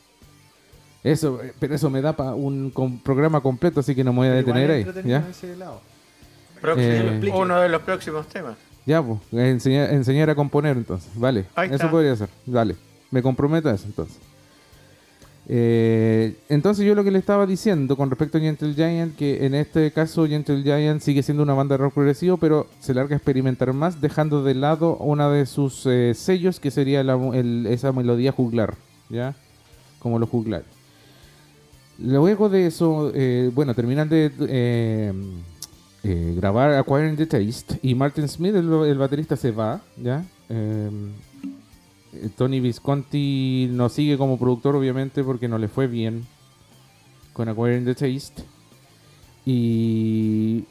Eso, 1.04 1.42
eh, 1.44 1.54
pero 1.60 1.76
eso 1.76 1.90
me 1.90 2.02
da 2.02 2.14
para 2.16 2.34
un 2.34 2.72
programa 3.04 3.42
completo, 3.42 3.82
así 3.82 3.94
que 3.94 4.04
no 4.04 4.14
me 4.14 4.20
voy 4.20 4.28
a 4.30 4.34
detener 4.34 4.72
ahí, 4.72 4.86
¿ya? 5.06 5.28
Eh, 6.78 7.32
uno 7.34 7.60
de 7.60 7.68
los 7.70 7.82
próximos 7.82 8.28
temas. 8.28 8.56
Ya, 8.86 9.02
pues, 9.02 9.20
enseñar, 9.32 9.92
enseñar 9.94 10.30
a 10.30 10.36
componer 10.36 10.78
entonces, 10.78 11.10
vale, 11.16 11.46
Ahí 11.56 11.68
eso 11.68 11.76
está. 11.76 11.92
podría 11.92 12.16
ser, 12.16 12.30
vale, 12.46 12.76
me 13.12 13.22
comprometo 13.22 13.70
a 13.70 13.74
eso 13.74 13.86
entonces. 13.86 14.18
Eh, 15.50 16.38
entonces 16.48 16.86
yo 16.86 16.96
lo 16.96 17.04
que 17.04 17.12
le 17.12 17.20
estaba 17.20 17.46
diciendo 17.46 17.98
con 17.98 18.10
respecto 18.10 18.38
a 18.38 18.42
Gentle 18.42 18.74
Giant, 18.74 19.14
que 19.18 19.46
en 19.46 19.56
este 19.56 19.92
caso 19.92 20.26
Gentle 20.26 20.62
Giant 20.64 21.02
sigue 21.02 21.22
siendo 21.22 21.44
una 21.44 21.54
banda 21.54 21.74
de 21.78 21.84
rock 21.84 21.96
progresivo, 21.96 22.38
pero 22.38 22.68
se 22.80 22.94
larga 22.94 23.16
a 23.16 23.18
experimentar 23.18 23.74
más, 23.74 24.00
dejando 24.00 24.42
de 24.44 24.54
lado 24.56 24.96
una 24.98 25.30
de 25.30 25.46
sus 25.46 25.86
eh, 25.86 26.14
sellos, 26.16 26.62
que 26.62 26.72
sería 26.72 27.04
la- 27.04 27.20
el- 27.38 27.68
esa 27.70 27.92
melodía 27.92 28.32
juglar, 28.32 28.76
¿ya? 29.10 29.36
Como 30.00 30.18
los 30.18 30.30
juglares. 30.30 30.68
Luego 32.00 32.50
de 32.50 32.68
eso, 32.68 33.12
eh, 33.14 33.52
bueno, 33.54 33.76
terminan 33.76 34.10
de 34.10 34.32
eh, 34.48 35.14
eh, 36.06 36.34
grabar 36.36 36.72
Acquiring 36.72 37.16
the 37.16 37.26
Taste 37.26 37.80
y 37.82 37.96
Martin 37.96 38.28
Smith, 38.28 38.54
el, 38.56 38.98
baterista, 38.98 39.38
se 39.38 39.52
va, 39.52 39.82
¿ya? 39.96 40.26
Eh, 40.50 40.90
eh, 42.14 42.30
Tony 42.36 42.60
Visconti 42.60 43.70
no 43.72 43.88
sigue 43.88 44.18
como 44.18 44.38
productor, 44.38 44.76
obviamente, 44.76 45.24
porque 45.24 45.48
no 45.48 45.58
le 45.58 45.70
fue 45.70 45.88
bien 45.88 46.26
con 47.32 47.48
Acquiring 47.48 47.86
the 47.86 47.96
Taste. 47.96 48.44
Y 49.46 50.66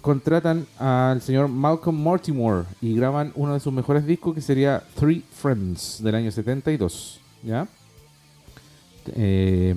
contratan 0.00 0.64
al 0.78 1.22
señor 1.22 1.48
Malcolm 1.48 1.96
Mortimer 1.96 2.64
y 2.80 2.94
graban 2.94 3.32
uno 3.34 3.54
de 3.54 3.60
sus 3.60 3.72
mejores 3.72 4.06
discos 4.06 4.32
que 4.32 4.40
sería 4.40 4.84
Three 4.94 5.24
Friends 5.28 6.02
del 6.04 6.14
año 6.14 6.30
72. 6.30 7.20
¿Ya? 7.42 7.66
Eh, 9.08 9.74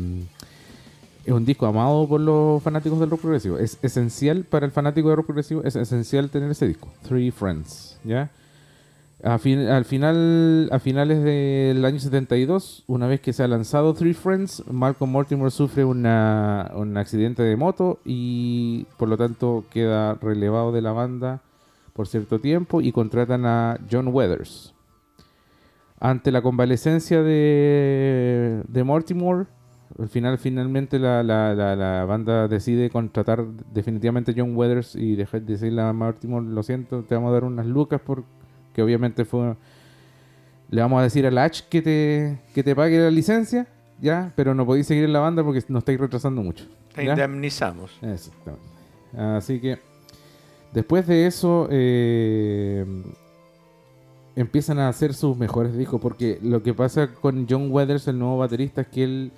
es 1.26 1.32
un 1.32 1.46
disco 1.46 1.66
amado 1.66 2.08
por 2.08 2.20
los 2.20 2.62
fanáticos 2.64 3.00
del 3.00 3.10
rock 3.10 3.22
progresivo. 3.22 3.58
Es 3.58 3.78
esencial 3.82 4.44
para 4.44 4.66
el 4.66 4.72
fanático 4.72 5.10
del 5.10 5.18
rock 5.18 5.28
progresivo, 5.28 5.64
es 5.64 5.76
esencial 5.76 6.30
tener 6.30 6.50
ese 6.52 6.68
disco. 6.68 6.90
Three 7.08 7.32
Friends, 7.32 8.00
¿ya? 8.04 8.30
A 9.24 9.34
al 9.34 9.86
final, 9.86 10.70
a 10.72 10.80
finales 10.80 11.24
del 11.24 11.86
año 11.86 12.00
72, 12.00 12.84
una 12.88 13.06
vez 13.06 13.22
que 13.22 13.34
se 13.34 13.44
ha 13.44 13.48
lanzado 13.48 13.94
Three 13.94 14.16
Friends, 14.16 14.64
Malcolm 14.72 15.12
Mortimer 15.12 15.52
sufre 15.52 15.86
un 15.86 16.08
accidente 16.08 17.44
de 17.44 17.56
moto 17.56 18.00
y 18.04 18.88
por 18.98 19.10
lo 19.10 19.18
tanto 19.18 19.66
queda 19.70 20.16
relevado 20.16 20.72
de 20.72 20.82
la 20.82 20.92
banda 20.92 21.42
por 21.94 22.08
cierto 22.08 22.40
tiempo 22.40 22.82
y 22.82 22.92
contratan 22.92 23.46
a 23.46 23.80
John 23.92 24.08
Weathers. 24.08 24.74
Ante 26.00 26.32
la 26.32 26.42
convalecencia 26.42 27.22
de, 27.22 28.64
de 28.68 28.84
Mortimer, 28.84 29.46
al 30.00 30.10
final 30.10 30.38
finalmente 30.38 31.00
la, 31.00 31.24
la- 31.24 31.54
la- 31.56 31.76
la 31.76 32.06
banda 32.06 32.48
decide 32.48 32.90
contratar 32.90 33.46
definitivamente 33.74 34.32
a 34.32 34.34
John 34.38 34.56
Weathers 34.56 34.96
y 34.96 35.16
de 35.16 35.28
decirle 35.42 35.82
a 35.82 35.92
Mortimer, 35.94 36.44
lo 36.44 36.64
siento, 36.64 37.04
te 37.04 37.16
vamos 37.16 37.30
a 37.30 37.34
dar 37.34 37.44
unas 37.44 37.66
lucas 37.66 38.00
por 38.02 38.24
que 38.74 38.82
obviamente 38.82 39.26
fue 39.26 39.56
le 40.70 40.82
vamos 40.82 41.00
a 41.00 41.04
decir 41.04 41.26
a 41.28 41.32
Latch 41.32 41.62
que 41.70 41.82
te 41.82 42.40
que 42.54 42.64
te 42.64 42.76
pague 42.76 42.98
la 43.00 43.12
licencia, 43.12 43.68
ya, 44.00 44.32
pero 44.36 44.56
no 44.56 44.66
podéis 44.66 44.88
seguir 44.88 45.04
en 45.04 45.14
la 45.14 45.20
banda 45.20 45.44
porque 45.44 45.62
nos 45.68 45.80
estáis 45.82 46.00
retrasando 46.00 46.42
mucho. 46.42 46.66
Te 46.96 47.04
indemnizamos. 47.04 47.92
Exactamente. 48.02 48.66
Así 49.18 49.60
que 49.60 49.78
después 50.74 51.06
de 51.08 51.28
eso 51.28 51.68
eh, 51.70 52.86
empiezan 54.36 54.80
a 54.80 54.88
hacer 54.88 55.14
sus 55.14 55.38
mejores 55.38 55.76
discos 55.76 56.00
porque 56.00 56.40
lo 56.42 56.64
que 56.64 56.74
pasa 56.74 57.14
con 57.14 57.46
John 57.50 57.68
Weathers, 57.70 58.08
el 58.08 58.18
nuevo 58.20 58.38
baterista, 58.38 58.82
es 58.82 58.88
que 58.88 59.04
él 59.04 59.32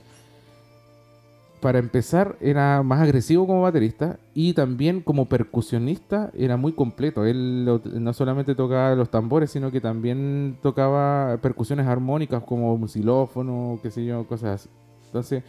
para 1.64 1.80
empezar 1.80 2.38
era 2.42 2.84
más 2.84 3.02
agresivo 3.02 3.48
como 3.48 3.62
baterista 3.64 4.20
y 4.36 4.54
también 4.54 5.02
como 5.02 5.26
percusionista 5.28 6.30
era 6.38 6.58
muy 6.58 6.74
completo. 6.74 7.26
Él 7.26 7.66
lo- 7.66 7.82
no 7.86 8.14
solamente 8.14 8.54
tocaba 8.54 8.94
los 8.96 9.10
tambores, 9.10 9.50
sino 9.50 9.72
que 9.72 9.82
también 9.82 10.58
tocaba 10.62 11.38
percusiones 11.42 11.88
armónicas 11.88 12.44
como 12.44 12.74
un 12.74 12.88
xilófono, 12.88 13.80
qué 13.82 13.90
sé 13.90 14.06
yo, 14.06 14.28
cosas 14.28 14.62
así. 14.62 14.70
Entonces, 15.08 15.44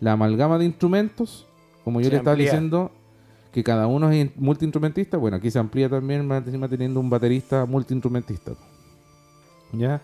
la 0.00 0.12
amalgama 0.12 0.56
de 0.58 0.64
instrumentos, 0.66 1.46
como 1.84 2.00
yo 2.00 2.08
le 2.10 2.16
estaba 2.18 2.36
diciendo, 2.52 2.90
que 3.52 3.64
cada 3.64 3.86
uno 3.86 4.10
es 4.10 4.16
in- 4.16 4.32
multiinstrumentista, 4.36 5.16
bueno, 5.16 5.38
aquí 5.38 5.50
se 5.50 5.58
amplía 5.58 5.88
también 5.88 6.26
más 6.26 6.46
encima 6.46 6.68
teniendo 6.68 7.00
un 7.00 7.10
baterista 7.10 7.64
multiinstrumentista. 7.66 8.52
¿Ya? 9.72 10.00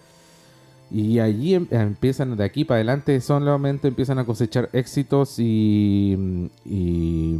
Y 0.92 1.20
allí 1.20 1.54
em- 1.54 1.66
empiezan, 1.70 2.36
de 2.36 2.44
aquí 2.44 2.64
para 2.64 2.76
adelante, 2.76 3.18
solamente 3.22 3.88
empiezan 3.88 4.18
a 4.18 4.26
cosechar 4.26 4.68
éxitos 4.74 5.38
y, 5.38 6.50
y, 6.66 7.36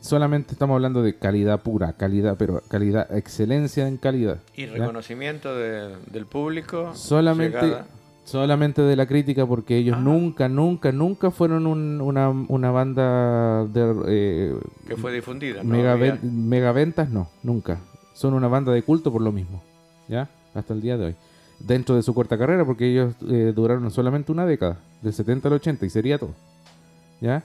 solamente 0.00 0.52
estamos 0.52 0.74
hablando 0.74 1.02
de 1.02 1.14
calidad 1.16 1.62
pura, 1.62 1.92
calidad, 1.94 2.36
pero 2.38 2.62
calidad, 2.68 3.14
excelencia 3.16 3.86
en 3.88 3.96
calidad. 3.96 4.38
Y 4.56 4.66
reconocimiento 4.66 5.54
de- 5.56 5.96
del 6.10 6.26
público. 6.26 6.90
Solamente, 6.94 7.60
llegada. 7.60 7.86
solamente 8.24 8.82
de 8.82 8.96
la 8.96 9.06
crítica, 9.06 9.46
porque 9.46 9.76
ellos 9.78 9.98
nunca, 9.98 10.48
nunca, 10.48 10.92
nunca 10.92 11.30
fueron 11.30 11.66
un- 11.66 12.00
una, 12.00 12.28
una 12.30 12.70
banda 12.70 13.64
de 13.66 13.94
eh, 14.08 14.54
que 14.88 14.96
fue 14.96 15.12
difundida. 15.12 15.62
¿no? 15.62 15.70
mega, 15.70 15.94
ven- 15.94 16.48
mega 16.48 16.72
ventas, 16.72 17.08
no, 17.08 17.28
nunca. 17.42 17.78
Son 18.14 18.34
una 18.34 18.48
banda 18.48 18.72
de 18.72 18.82
culto 18.82 19.10
por 19.12 19.22
lo 19.22 19.32
mismo, 19.32 19.62
¿ya? 20.08 20.28
Hasta 20.54 20.74
el 20.74 20.82
día 20.82 20.98
de 20.98 21.06
hoy. 21.06 21.14
Dentro 21.66 21.94
de 21.94 22.02
su 22.02 22.12
corta 22.14 22.36
carrera, 22.36 22.64
porque 22.64 22.90
ellos 22.90 23.14
eh, 23.28 23.52
duraron 23.54 23.90
solamente 23.90 24.32
una 24.32 24.44
década, 24.46 24.78
del 25.00 25.12
70 25.12 25.48
al 25.48 25.54
80, 25.54 25.86
y 25.86 25.90
sería 25.90 26.18
todo, 26.18 26.34
¿ya? 27.20 27.42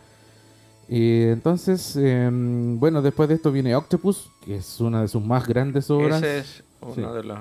Y 0.90 1.24
entonces, 1.24 1.96
em, 1.98 2.80
bueno, 2.80 3.02
después 3.02 3.28
de 3.30 3.36
esto 3.36 3.52
viene 3.52 3.76
Octopus, 3.76 4.30
que 4.46 4.56
es 4.58 4.80
una 4.80 5.02
de 5.02 5.08
sus 5.08 5.24
más 5.24 5.46
grandes 5.48 5.90
obras. 5.92 6.18
Ese 6.24 6.40
es 6.40 6.64
uno 6.82 6.94
Sí. 6.96 7.02
de 7.02 7.24
los 7.24 7.40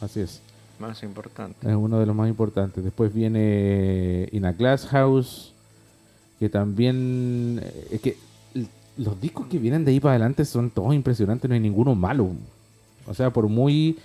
Así 0.00 0.20
es. 0.20 0.42
más 0.80 1.02
importantes. 1.02 1.68
Es 1.68 1.76
uno 1.76 1.98
de 1.98 2.06
los 2.06 2.14
más 2.16 2.28
importantes. 2.28 2.82
Después 2.84 3.12
viene 3.14 4.28
In 4.32 4.44
a 4.44 4.52
Glass 4.52 4.86
House, 4.86 5.52
que 6.38 6.48
también... 6.48 7.60
eh, 7.62 7.88
Es 7.92 8.00
que 8.00 8.16
los 8.96 9.20
discos 9.20 9.46
que 9.46 9.58
vienen 9.60 9.84
de 9.84 9.92
ahí 9.92 10.00
para 10.00 10.14
adelante 10.14 10.44
son 10.44 10.70
todos 10.70 10.92
impresionantes, 10.92 11.48
no 11.48 11.54
hay 11.54 11.60
ninguno 11.60 11.94
malo. 11.94 12.30
O 13.06 13.14
sea, 13.14 13.30
por 13.30 13.46
muy 13.48 13.96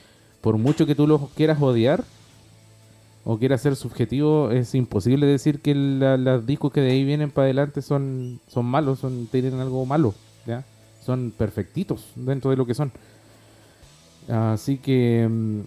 por 0.43 0.57
mucho 0.59 0.85
que 0.85 0.93
tú 0.93 1.07
los 1.07 1.29
quieras 1.31 1.59
odiar 1.59 2.03
o 3.25 3.37
quieras 3.39 3.61
ser 3.61 3.75
subjetivo, 3.77 4.51
es 4.51 4.75
imposible 4.75 5.25
decir 5.25 5.61
que 5.61 5.73
la- 5.73 6.17
los 6.17 6.45
discos 6.45 6.71
que 6.73 6.81
de 6.81 6.91
ahí 6.91 7.05
vienen 7.05 7.31
para 7.31 7.45
adelante 7.45 7.81
son, 7.81 8.39
malos, 8.61 8.99
son, 8.99 9.27
tienen 9.31 9.59
algo 9.59 9.85
malo. 9.87 10.13
Son 11.05 11.31
perfectitos 11.37 12.05
dentro 12.15 12.51
de 12.51 12.57
lo 12.57 12.65
que 12.65 12.73
son. 12.75 12.91
Así 14.29 14.77
que... 14.77 15.27
mm, 15.29 15.59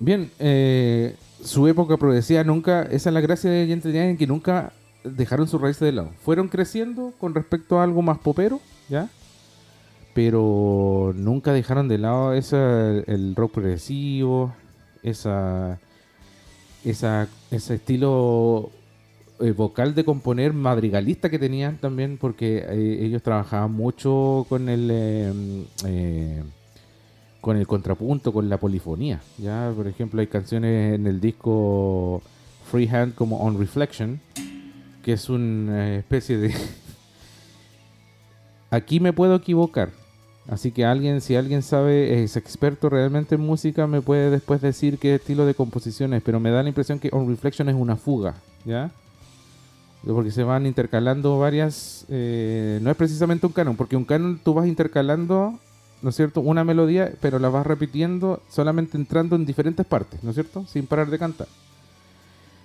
Bien, 0.00 0.32
eh, 0.40 1.14
su 1.44 1.68
época 1.68 1.96
progresiva 1.96 2.42
nunca, 2.42 2.82
esa 2.82 3.10
es 3.10 3.14
la 3.14 3.20
gracia 3.20 3.48
de 3.50 3.68
Gentle 3.68 3.92
Giant, 3.92 4.18
que 4.18 4.26
nunca 4.26 4.72
dejaron 5.04 5.46
sus 5.46 5.60
raíces 5.60 5.82
de 5.82 5.92
lado. 5.92 6.10
Fueron 6.24 6.48
creciendo 6.48 7.12
con 7.20 7.34
respecto 7.36 7.78
a 7.78 7.84
algo 7.84 8.02
más 8.02 8.18
popero, 8.18 8.60
¿ya? 8.88 9.08
Pero 10.14 11.12
nunca 11.16 11.52
dejaron 11.52 11.88
de 11.88 11.98
lado 11.98 12.34
esa, 12.34 12.90
el 12.90 13.34
rock 13.34 13.52
progresivo, 13.52 14.54
esa, 15.02 15.80
esa, 16.84 17.28
ese 17.50 17.74
estilo 17.74 18.70
eh, 19.40 19.52
vocal 19.52 19.94
de 19.94 20.04
componer 20.04 20.52
madrigalista 20.52 21.28
que 21.28 21.38
tenían 21.38 21.78
también, 21.78 22.16
porque 22.16 22.58
eh, 22.58 23.04
ellos 23.04 23.22
trabajaban 23.22 23.72
mucho 23.72 24.46
con 24.48 24.68
el 24.68 25.66
eh, 25.84 26.42
con 27.40 27.56
el 27.56 27.66
contrapunto, 27.66 28.32
con 28.32 28.48
la 28.48 28.58
polifonía. 28.58 29.20
Ya, 29.38 29.72
por 29.74 29.88
ejemplo, 29.88 30.20
hay 30.20 30.28
canciones 30.28 30.94
en 30.94 31.08
el 31.08 31.20
disco 31.20 32.22
Freehand 32.70 33.16
como 33.16 33.38
On 33.38 33.58
Reflection, 33.58 34.20
que 35.02 35.14
es 35.14 35.28
una 35.28 35.96
especie 35.96 36.38
de 36.38 36.54
aquí 38.70 39.00
me 39.00 39.12
puedo 39.12 39.34
equivocar. 39.34 40.01
Así 40.48 40.72
que 40.72 40.84
alguien, 40.84 41.20
si 41.20 41.36
alguien 41.36 41.62
sabe, 41.62 42.22
es 42.22 42.36
experto 42.36 42.88
realmente 42.88 43.36
en 43.36 43.42
música, 43.42 43.86
me 43.86 44.00
puede 44.00 44.30
después 44.30 44.60
decir 44.60 44.98
qué 44.98 45.14
estilo 45.14 45.46
de 45.46 45.54
composición 45.54 46.14
es, 46.14 46.22
pero 46.22 46.40
me 46.40 46.50
da 46.50 46.62
la 46.62 46.68
impresión 46.68 46.98
que 46.98 47.10
On 47.12 47.28
Reflection 47.28 47.68
es 47.68 47.76
una 47.76 47.96
fuga, 47.96 48.34
¿ya? 48.64 48.90
Porque 50.04 50.32
se 50.32 50.42
van 50.42 50.66
intercalando 50.66 51.38
varias. 51.38 52.06
eh, 52.08 52.80
no 52.82 52.90
es 52.90 52.96
precisamente 52.96 53.46
un 53.46 53.52
canon, 53.52 53.76
porque 53.76 53.96
un 53.96 54.04
canon 54.04 54.40
tú 54.42 54.52
vas 54.52 54.66
intercalando, 54.66 55.58
¿no 56.02 56.10
es 56.10 56.16
cierto? 56.16 56.40
Una 56.40 56.64
melodía, 56.64 57.12
pero 57.20 57.38
la 57.38 57.48
vas 57.48 57.64
repitiendo 57.64 58.42
solamente 58.50 58.96
entrando 58.96 59.36
en 59.36 59.46
diferentes 59.46 59.86
partes, 59.86 60.24
¿no 60.24 60.30
es 60.30 60.34
cierto? 60.34 60.64
Sin 60.66 60.86
parar 60.86 61.08
de 61.08 61.20
cantar. 61.20 61.46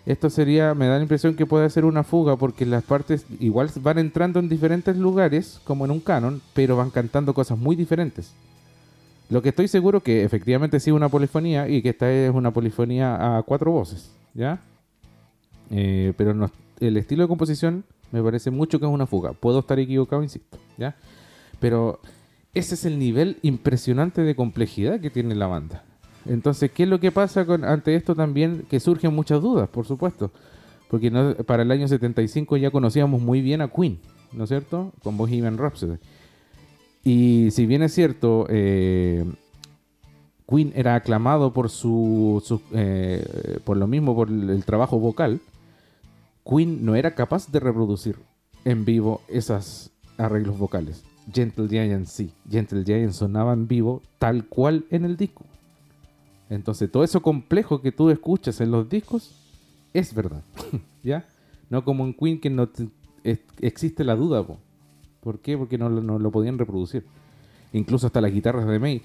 Esto 0.07 0.29
sería, 0.29 0.73
me 0.73 0.87
da 0.87 0.95
la 0.95 1.01
impresión 1.01 1.35
que 1.35 1.45
puede 1.45 1.69
ser 1.69 1.83
una 1.83 2.01
fuga, 2.01 2.37
porque 2.37 2.65
las 2.65 2.81
partes 2.83 3.25
igual 3.41 3.69
van 3.81 3.99
entrando 3.99 4.39
en 4.39 4.47
diferentes 4.47 4.95
lugares, 4.95 5.59
como 5.65 5.83
en 5.83 5.91
un 5.91 5.99
canon, 5.99 6.41
pero 6.53 6.77
van 6.77 6.91
cantando 6.91 7.33
cosas 7.33 7.57
muy 7.57 7.75
diferentes. 7.75 8.31
Lo 9.29 9.41
que 9.41 9.49
estoy 9.49 9.67
seguro 9.67 9.99
que 10.01 10.23
efectivamente 10.23 10.79
sí 10.79 10.91
una 10.91 11.09
polifonía 11.09 11.67
y 11.67 11.81
que 11.81 11.89
esta 11.89 12.09
es 12.09 12.33
una 12.33 12.51
polifonía 12.51 13.37
a 13.37 13.43
cuatro 13.43 13.71
voces, 13.73 14.09
¿ya? 14.33 14.61
Eh, 15.69 16.13
pero 16.15 16.33
no- 16.33 16.49
el 16.79 16.95
estilo 16.95 17.23
de 17.23 17.27
composición 17.27 17.83
me 18.13 18.23
parece 18.23 18.49
mucho 18.49 18.79
que 18.79 18.85
es 18.85 18.91
una 18.91 19.07
fuga. 19.07 19.33
Puedo 19.33 19.59
estar 19.59 19.77
equivocado, 19.77 20.23
insisto, 20.23 20.57
¿ya? 20.77 20.95
Pero 21.59 21.99
ese 22.53 22.75
es 22.75 22.85
el 22.85 22.97
nivel 22.97 23.39
impresionante 23.41 24.21
de 24.21 24.35
complejidad 24.37 25.01
que 25.01 25.09
tiene 25.09 25.35
la 25.35 25.47
banda. 25.47 25.83
Entonces, 26.27 26.71
¿qué 26.71 26.83
es 26.83 26.89
lo 26.89 26.99
que 26.99 27.11
pasa 27.11 27.45
con, 27.45 27.63
ante 27.63 27.95
esto 27.95 28.15
también? 28.15 28.65
Que 28.69 28.79
surgen 28.79 29.13
muchas 29.13 29.41
dudas, 29.41 29.67
por 29.69 29.85
supuesto. 29.85 30.31
Porque 30.89 31.11
para 31.45 31.63
el 31.63 31.71
año 31.71 31.87
75 31.87 32.55
ya 32.57 32.71
conocíamos 32.71 33.21
muy 33.21 33.41
bien 33.41 33.61
a 33.61 33.67
Queen, 33.67 33.99
¿no 34.33 34.43
es 34.45 34.49
cierto? 34.49 34.93
Con 35.03 35.17
Bohemian 35.17 35.57
Rhapsody. 35.57 35.97
Y 37.03 37.49
si 37.51 37.65
bien 37.65 37.83
es 37.83 37.93
cierto, 37.93 38.45
eh, 38.49 39.25
Queen 40.49 40.71
era 40.75 40.95
aclamado 40.95 41.51
por 41.51 41.69
su, 41.69 42.41
su- 42.45 42.61
eh, 42.73 43.59
por 43.65 43.75
lo 43.77 43.87
mismo, 43.87 44.15
por 44.15 44.29
el 44.29 44.63
trabajo 44.65 44.97
vocal, 44.99 45.41
Queen 46.49 46.85
no 46.85 46.95
era 46.95 47.15
capaz 47.15 47.51
de 47.51 47.59
reproducir 47.59 48.15
en 48.63 48.85
vivo 48.85 49.21
esos 49.27 49.91
arreglos 50.17 50.57
vocales. 50.57 51.03
Gentle 51.33 51.67
Giant 51.67 52.05
sí. 52.07 52.31
Gentle 52.49 52.85
Giant 52.85 53.11
sonaba 53.11 53.51
en 53.51 53.67
vivo 53.67 54.01
tal 54.19 54.45
cual 54.45 54.85
en 54.89 55.03
el 55.03 55.17
disco. 55.17 55.43
Entonces, 56.49 56.91
todo 56.91 57.03
eso 57.03 57.21
complejo 57.21 57.81
que 57.81 57.91
tú 57.91 58.09
escuchas 58.09 58.61
en 58.61 58.71
los 58.71 58.89
discos 58.89 59.31
es 59.93 60.13
verdad. 60.13 60.43
¿Ya? 61.03 61.25
No 61.69 61.83
como 61.83 62.05
en 62.05 62.13
Queen 62.13 62.39
que 62.39 62.49
no 62.49 62.67
te- 62.69 62.87
es- 63.23 63.39
existe 63.59 64.03
la 64.03 64.15
duda. 64.15 64.43
po. 64.45 64.57
¿Por 65.21 65.39
qué? 65.39 65.57
Porque 65.57 65.77
no, 65.77 65.89
lo- 65.89 66.01
no 66.01 66.19
lo 66.19 66.31
podían 66.31 66.57
reproducir. 66.57 67.03
Incluso 67.73 68.07
hasta 68.07 68.21
las 68.21 68.31
guitarras 68.31 68.65
de 68.67 68.79
May 68.79 69.01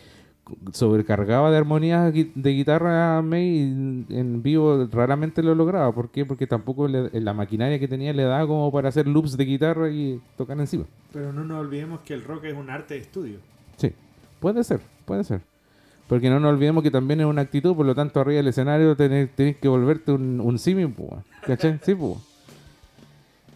sobrecargaba 0.73 1.51
de 1.51 1.57
armonías 1.57 2.13
de 2.13 2.50
guitarra 2.50 3.19
a 3.19 3.23
May 3.23 3.47
y 3.49 4.07
en 4.17 4.43
vivo 4.43 4.87
raramente 4.91 5.43
lo 5.43 5.55
lograba. 5.55 5.93
¿Por 5.93 6.11
qué? 6.11 6.25
Porque 6.25 6.47
tampoco 6.47 6.89
le- 6.89 7.11
la 7.21 7.33
maquinaria 7.33 7.78
que 7.78 7.89
tenía 7.89 8.13
le 8.13 8.25
daba 8.25 8.47
como 8.47 8.71
para 8.73 8.89
hacer 8.89 9.07
loops 9.07 9.37
de 9.37 9.45
guitarra 9.45 9.91
y 9.91 10.21
tocar 10.37 10.59
encima. 10.61 10.85
Pero 11.13 11.33
no 11.33 11.45
nos 11.45 11.61
olvidemos 11.61 12.00
que 12.00 12.15
el 12.15 12.25
rock 12.25 12.45
es 12.45 12.55
un 12.55 12.71
arte 12.71 12.95
de 12.95 13.00
estudio. 13.00 13.39
Sí, 13.76 13.93
puede 14.41 14.63
ser, 14.65 14.81
puede 15.05 15.25
ser. 15.25 15.43
Porque 16.13 16.29
no 16.29 16.39
nos 16.39 16.53
olvidemos 16.53 16.83
que 16.83 16.91
también 16.91 17.21
es 17.21 17.27
una 17.27 17.41
actitud, 17.41 17.75
por 17.75 17.87
lo 17.87 17.95
tanto, 17.95 18.21
arriba 18.21 18.37
del 18.37 18.49
escenario 18.49 18.95
tenés, 18.95 19.31
que 19.35 19.67
volverte 19.67 20.13
un, 20.13 20.43
un 20.43 20.59
simio. 20.59 20.93
¿cachai? 21.47 21.81
Sí, 21.83 21.95
pues. 21.95 22.19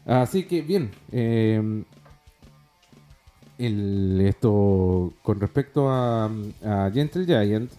Así 0.07 0.45
que, 0.45 0.63
bien. 0.63 0.91
el, 1.13 1.85
esto 4.23 5.13
con 5.21 5.39
respecto 5.39 5.91
a, 5.91 6.31
a 6.65 6.91
Gentle 6.95 7.27
Giant, 7.27 7.71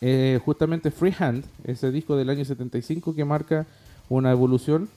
eh, 0.00 0.38
justamente 0.44 0.92
Freehand, 0.92 1.44
ese 1.64 1.90
disco 1.90 2.16
del 2.16 2.30
año 2.30 2.44
75 2.44 3.16
que 3.16 3.24
marca 3.24 3.66
una 4.08 4.30
evolución, 4.30 4.88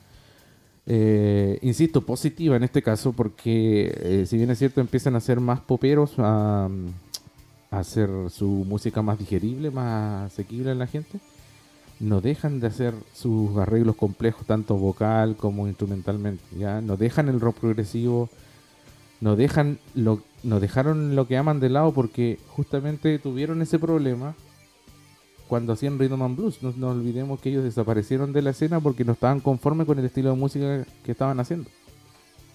eh, 0.86 1.58
insisto, 1.64 2.02
positiva 2.06 2.56
en 2.56 2.62
este 2.66 2.84
caso, 2.84 3.14
porque 3.14 3.92
eh, 4.00 4.26
si 4.28 4.38
bien 4.38 4.52
es 4.52 4.60
cierto, 4.60 4.80
empiezan 4.80 5.16
a 5.16 5.20
ser 5.22 5.40
más 5.40 5.60
poperos, 5.60 6.14
a 6.20 6.70
hacer 7.72 8.10
su 8.30 8.48
música 8.68 9.02
más 9.02 9.18
digerible, 9.18 9.72
más 9.72 10.32
asequible 10.32 10.72
a 10.72 10.76
la 10.76 10.88
gente, 10.88 11.20
no 12.00 12.20
dejan 12.20 12.60
de 12.60 12.68
hacer 12.68 12.94
sus 13.14 13.58
arreglos 13.58 13.96
complejos, 13.96 14.46
tanto 14.46 14.76
vocal 14.76 15.36
como 15.38 15.68
instrumentalmente, 15.68 16.44
¿ya? 16.58 16.82
No 16.82 16.98
dejan 16.98 17.30
el 17.30 17.40
rock 17.40 17.60
progresivo, 17.60 18.30
no 19.22 19.36
dejan 19.36 19.80
lo, 19.94 20.22
no 20.44 20.60
dejaron 20.60 21.16
lo 21.16 21.28
que 21.28 21.38
aman 21.38 21.60
de 21.60 21.70
lado 21.70 21.94
porque 21.94 22.40
justamente 22.50 23.20
tuvieron 23.20 23.62
ese 23.62 23.80
problema 23.80 24.36
cuando 25.48 25.74
hacían 25.74 26.00
Rhythm 26.00 26.22
and 26.24 26.38
Blues. 26.38 26.64
No 26.64 26.74
nos 26.76 26.96
olvidemos 26.96 27.40
que 27.40 27.50
ellos 27.50 27.64
desaparecieron 27.64 28.34
de 28.34 28.42
la 28.42 28.50
escena 28.50 28.80
porque 28.80 29.06
no 29.06 29.14
estaban 29.14 29.40
conformes 29.40 29.86
con 29.86 30.00
el 30.00 30.06
estilo 30.06 30.32
de 30.32 30.38
música 30.38 30.86
que 31.04 31.12
estaban 31.12 31.40
haciendo. 31.40 31.70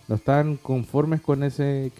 No 0.08 0.16
estaban 0.16 0.56
conformes 0.56 1.20
con 1.20 1.42
ese 1.42 1.92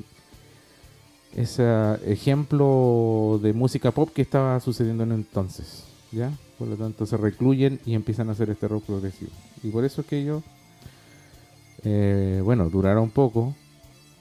ese 1.36 1.64
ejemplo 2.06 3.38
de 3.42 3.52
música 3.52 3.90
pop 3.90 4.08
que 4.12 4.22
estaba 4.22 4.58
sucediendo 4.58 5.04
en 5.04 5.12
entonces. 5.12 5.84
¿Ya? 6.10 6.32
Por 6.58 6.68
lo 6.68 6.76
tanto 6.76 7.04
se 7.04 7.16
recluyen 7.18 7.78
y 7.84 7.94
empiezan 7.94 8.30
a 8.30 8.32
hacer 8.32 8.48
este 8.48 8.66
rock 8.66 8.84
progresivo. 8.84 9.30
Y 9.62 9.68
por 9.68 9.84
eso 9.84 10.00
es 10.00 10.06
que 10.06 10.18
ellos, 10.18 10.42
eh, 11.84 12.40
bueno, 12.42 12.70
duraron 12.70 13.10
poco, 13.10 13.54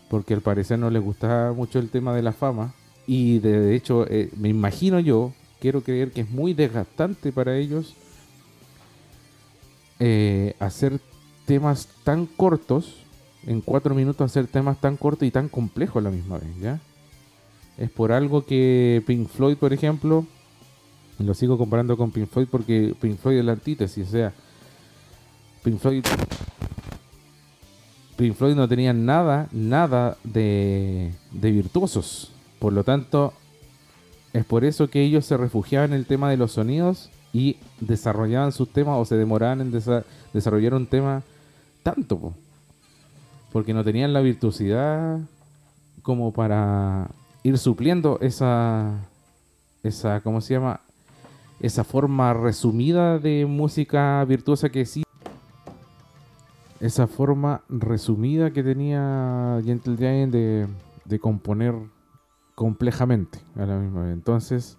porque 0.10 0.34
al 0.34 0.42
parecer 0.42 0.78
no 0.78 0.90
les 0.90 1.02
gustaba 1.02 1.54
mucho 1.54 1.80
el 1.80 1.90
tema 1.90 2.14
de 2.14 2.22
la 2.22 2.34
fama. 2.34 2.74
Y 3.08 3.40
de, 3.40 3.76
hecho, 3.76 4.06
eh, 4.10 4.30
me 4.36 4.50
imagino 4.50 5.00
yo, 5.00 5.32
quiero 5.62 5.82
creer 5.82 6.12
que 6.12 6.22
es 6.22 6.30
muy 6.30 6.54
desgastante 6.54 7.32
para 7.32 7.56
ellos 7.56 7.96
eh, 10.00 10.56
hacer 10.60 11.00
temas 11.46 11.88
tan 12.04 12.26
cortos, 12.26 13.06
en 13.46 13.62
cuatro 13.62 13.96
minutos 13.96 14.26
hacer 14.30 14.48
temas 14.48 14.82
tan 14.82 14.98
cortos 14.98 15.26
y 15.26 15.32
tan 15.32 15.48
complejos 15.48 16.02
a 16.02 16.10
la 16.10 16.12
misma 16.12 16.40
vez, 16.40 16.50
¿ya? 16.60 16.82
Es 17.78 17.90
por 17.90 18.12
algo 18.12 18.46
que 18.46 19.04
Pink 19.06 19.28
Floyd, 19.28 19.58
por 19.58 19.74
ejemplo, 19.74 20.26
lo 21.20 21.34
sigo 21.34 21.58
comparando 21.58 21.98
con 21.98 22.12
Pink 22.12 22.30
Floyd 22.30 22.48
porque 22.50 22.96
Pink 23.00 23.18
Floyd 23.18 23.40
es 23.40 23.46
la 23.46 23.52
antítesis, 23.54 24.08
o 24.08 24.12
sea, 24.12 24.34
Pink 25.64 25.80
Floyd 25.80 26.04
Pink 28.18 28.36
Floyd 28.36 28.56
no 28.56 28.68
tenía 28.68 28.94
nada, 28.94 29.50
nada 29.52 30.18
de, 30.24 31.12
de 31.32 31.52
virtuosos. 31.52 32.32
Por 32.60 32.72
lo 32.72 32.84
tanto, 32.86 33.34
es 34.32 34.46
por 34.46 34.64
eso 34.64 34.90
que 34.90 35.02
ellos 35.04 35.26
se 35.26 35.36
refugiaban 35.36 35.92
en 35.92 35.98
el 36.00 36.06
tema 36.06 36.30
de 36.30 36.38
los 36.38 36.54
sonidos 36.54 37.10
y 37.34 37.58
desarrollaban 37.82 38.54
sus 38.54 38.70
temas 38.70 38.96
o 38.98 39.04
se 39.06 39.16
demoraban 39.18 39.60
en 39.60 39.74
desa- 39.74 40.06
desarrollar 40.34 40.74
un 40.76 40.88
tema 40.88 41.24
tanto. 41.84 42.18
po. 42.18 42.34
Porque 43.52 43.74
no 43.74 43.84
tenían 43.84 44.14
la 44.14 44.22
virtuosidad 44.22 45.20
como 46.02 46.32
para 46.32 47.10
ir 47.46 47.58
supliendo 47.60 48.18
esa, 48.22 49.08
esa, 49.84 50.22
¿cómo 50.22 50.42
se 50.42 50.56
llama? 50.56 50.82
Esa 51.60 51.84
forma 51.84 52.34
resumida 52.34 53.20
de 53.20 53.46
música 53.46 54.24
virtuosa 54.26 54.70
que 54.70 54.86
sí 54.86 55.04
esa 56.82 57.08
forma 57.08 57.62
resumida 57.70 58.52
que 58.52 58.62
tenía 58.64 59.60
Gentle 59.64 59.96
Giant 59.98 60.34
de, 60.34 60.68
de 61.06 61.20
componer 61.20 61.74
complejamente 62.54 63.40
a 63.56 63.66
la 63.66 63.78
misma 63.78 64.04
vez. 64.04 64.14
Entonces, 64.14 64.78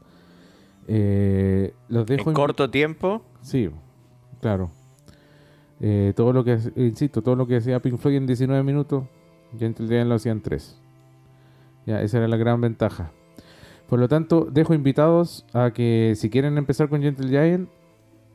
eh, 0.88 1.72
los 1.88 2.06
dejo 2.06 2.24
En 2.24 2.28
en- 2.28 2.34
corto 2.34 2.70
tiempo, 2.70 3.22
Sí, 3.42 3.70
claro. 4.40 4.70
Eh, 5.80 6.12
todo 6.16 6.32
lo 6.32 6.42
que, 6.44 6.58
insisto, 6.76 7.22
todo 7.22 7.36
lo 7.36 7.46
que 7.46 7.56
hacía 7.56 7.80
Pink 7.80 7.98
Floyd 7.98 8.16
en 8.16 8.26
19 8.26 8.62
minutos, 8.62 9.04
Gentle 9.58 9.86
Giant 9.88 10.08
lo 10.08 10.16
hacía 10.16 10.32
en 10.32 10.42
3. 10.42 10.78
Ya, 11.86 12.02
esa 12.02 12.18
era 12.18 12.28
la 12.28 12.36
gran 12.36 12.60
ventaja. 12.60 13.12
Por 13.88 14.00
lo 14.00 14.08
tanto, 14.08 14.48
dejo 14.50 14.74
invitados 14.74 15.46
a 15.52 15.70
que 15.70 16.14
si 16.16 16.28
quieren 16.28 16.58
empezar 16.58 16.88
con 16.88 17.00
Gentle 17.00 17.28
Giant, 17.28 17.68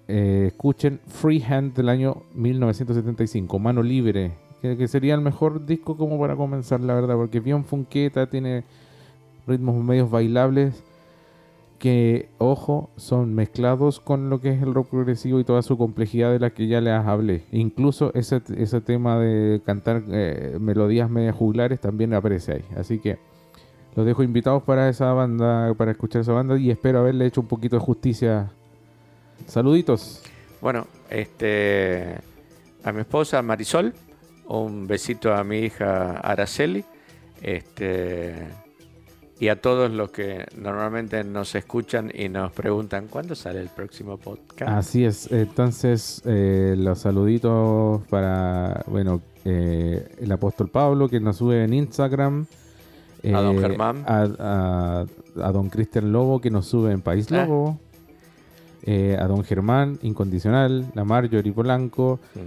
eh, 0.08 0.46
escuchen 0.48 1.00
Freehand 1.08 1.74
del 1.74 1.90
año 1.90 2.24
1975, 2.34 3.60
Mano 3.60 3.84
Libre, 3.84 4.32
que, 4.62 4.88
sería 4.88 5.14
el 5.14 5.22
mejor 5.22 5.66
disco 5.66 5.98
como 5.98 6.20
para 6.20 6.36
comenzar, 6.36 6.80
la 6.80 6.94
verdad, 6.94 7.16
porque 7.16 7.40
es 7.40 7.44
bien 7.44 7.66
funqueta, 7.66 8.30
tiene 8.30 8.64
ritmos 9.48 9.76
medios 9.84 10.10
bailables 10.10 10.84
que, 11.80 12.30
ojo, 12.38 12.90
son 12.96 13.34
mezclados 13.34 14.00
con 14.00 14.30
lo 14.30 14.40
que 14.40 14.50
es 14.50 14.62
el 14.62 14.74
rock 14.74 14.90
progresivo 14.90 15.40
y 15.40 15.44
toda 15.44 15.64
su 15.64 15.78
complejidad 15.78 16.32
de 16.32 16.40
la 16.40 16.52
que 16.52 16.68
ya 16.68 16.80
les 16.80 16.94
hablé. 16.94 17.44
Incluso 17.52 18.14
ese, 18.14 18.42
ese 18.56 18.82
tema 18.82 19.18
de 19.18 19.62
cantar 19.66 20.04
eh, 20.10 20.58
melodías 20.62 21.10
medias 21.10 21.36
juglares 21.36 21.80
también 21.82 22.14
aparece 22.14 22.54
ahí. 22.54 22.66
Así 22.78 23.00
que 23.00 23.18
los 23.96 24.06
dejo 24.06 24.24
invitados 24.24 24.64
para 24.64 24.90
esa 24.90 25.12
banda, 25.14 25.74
para 25.76 25.92
escuchar 25.92 26.22
esa 26.22 26.34
banda 26.34 26.58
y 26.58 26.72
espero 26.72 27.00
haberle 27.00 27.26
hecho 27.26 27.42
un 27.42 27.48
poquito 27.48 27.76
de 27.76 27.82
justicia. 27.82 28.52
Saluditos. 29.48 30.22
Bueno, 30.62 30.88
este 31.10 32.18
a 32.84 32.92
mi 32.92 33.02
esposa 33.02 33.42
Marisol, 33.42 33.94
un 34.48 34.88
besito 34.88 35.34
a 35.34 35.44
mi 35.44 35.60
hija 35.60 36.18
Araceli, 36.18 36.86
este 37.42 38.48
y 39.40 39.50
a 39.50 39.60
todos 39.60 39.92
los 39.92 40.12
que 40.12 40.46
normalmente 40.56 41.24
nos 41.24 41.56
escuchan 41.56 42.12
y 42.14 42.30
nos 42.30 42.52
preguntan 42.52 43.08
cuándo 43.08 43.34
sale 43.34 43.60
el 43.60 43.70
próximo 43.70 44.18
podcast. 44.18 44.72
Así 44.72 45.04
es, 45.04 45.32
entonces 45.32 46.22
eh, 46.26 46.76
los 46.78 47.00
saluditos 47.00 48.04
para, 48.08 48.84
bueno, 48.86 49.20
eh, 49.44 50.16
el 50.20 50.32
apóstol 50.32 50.70
Pablo 50.70 51.10
que 51.10 51.20
nos 51.20 51.38
sube 51.38 51.64
en 51.64 51.74
Instagram. 51.74 52.46
A 53.24 53.42
don 53.42 53.58
eh, 53.58 53.60
Germán. 53.62 54.04
A, 54.08 54.28
a- 54.40 55.06
a 55.48 55.52
don 55.52 55.70
Cristian 55.70 56.12
Lobo 56.12 56.42
que 56.42 56.50
nos 56.50 56.66
sube 56.68 56.92
en 56.92 57.02
País 57.02 57.32
Ah. 57.32 57.46
Lobo. 57.46 57.78
eh, 58.84 59.16
a 59.20 59.28
don 59.28 59.44
Germán, 59.44 60.00
Incondicional, 60.02 60.88
la 60.96 61.04
Marjorie 61.04 61.54
Polanco, 61.54 62.20
Mm. 62.34 62.40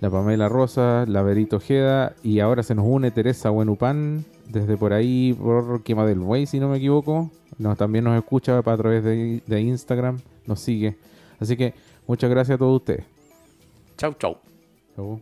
la 0.00 0.08
Pamela 0.10 0.48
Rosa, 0.48 1.04
la 1.08 1.22
Verito 1.22 1.56
Ojeda 1.56 2.14
y 2.22 2.38
ahora 2.38 2.62
se 2.62 2.74
nos 2.76 2.86
une 2.86 3.10
Teresa 3.10 3.50
Buenupan 3.50 4.24
desde 4.48 4.76
por 4.76 4.92
ahí, 4.92 5.32
por 5.32 5.82
Quema 5.82 6.06
del 6.06 6.20
Buey, 6.20 6.46
si 6.46 6.60
no 6.60 6.68
me 6.68 6.76
equivoco. 6.76 7.30
Nos, 7.58 7.76
también 7.76 8.04
nos 8.04 8.16
escucha 8.16 8.56
a 8.58 8.76
través 8.76 9.02
de, 9.04 9.42
de 9.46 9.60
Instagram, 9.60 10.18
nos 10.46 10.60
sigue. 10.60 10.96
Así 11.40 11.56
que 11.56 11.74
muchas 12.06 12.30
gracias 12.30 12.54
a 12.54 12.58
todos 12.58 12.76
ustedes. 12.76 13.04
Chau, 13.98 14.14
chau. 14.14 14.36
Chau. 14.96 15.20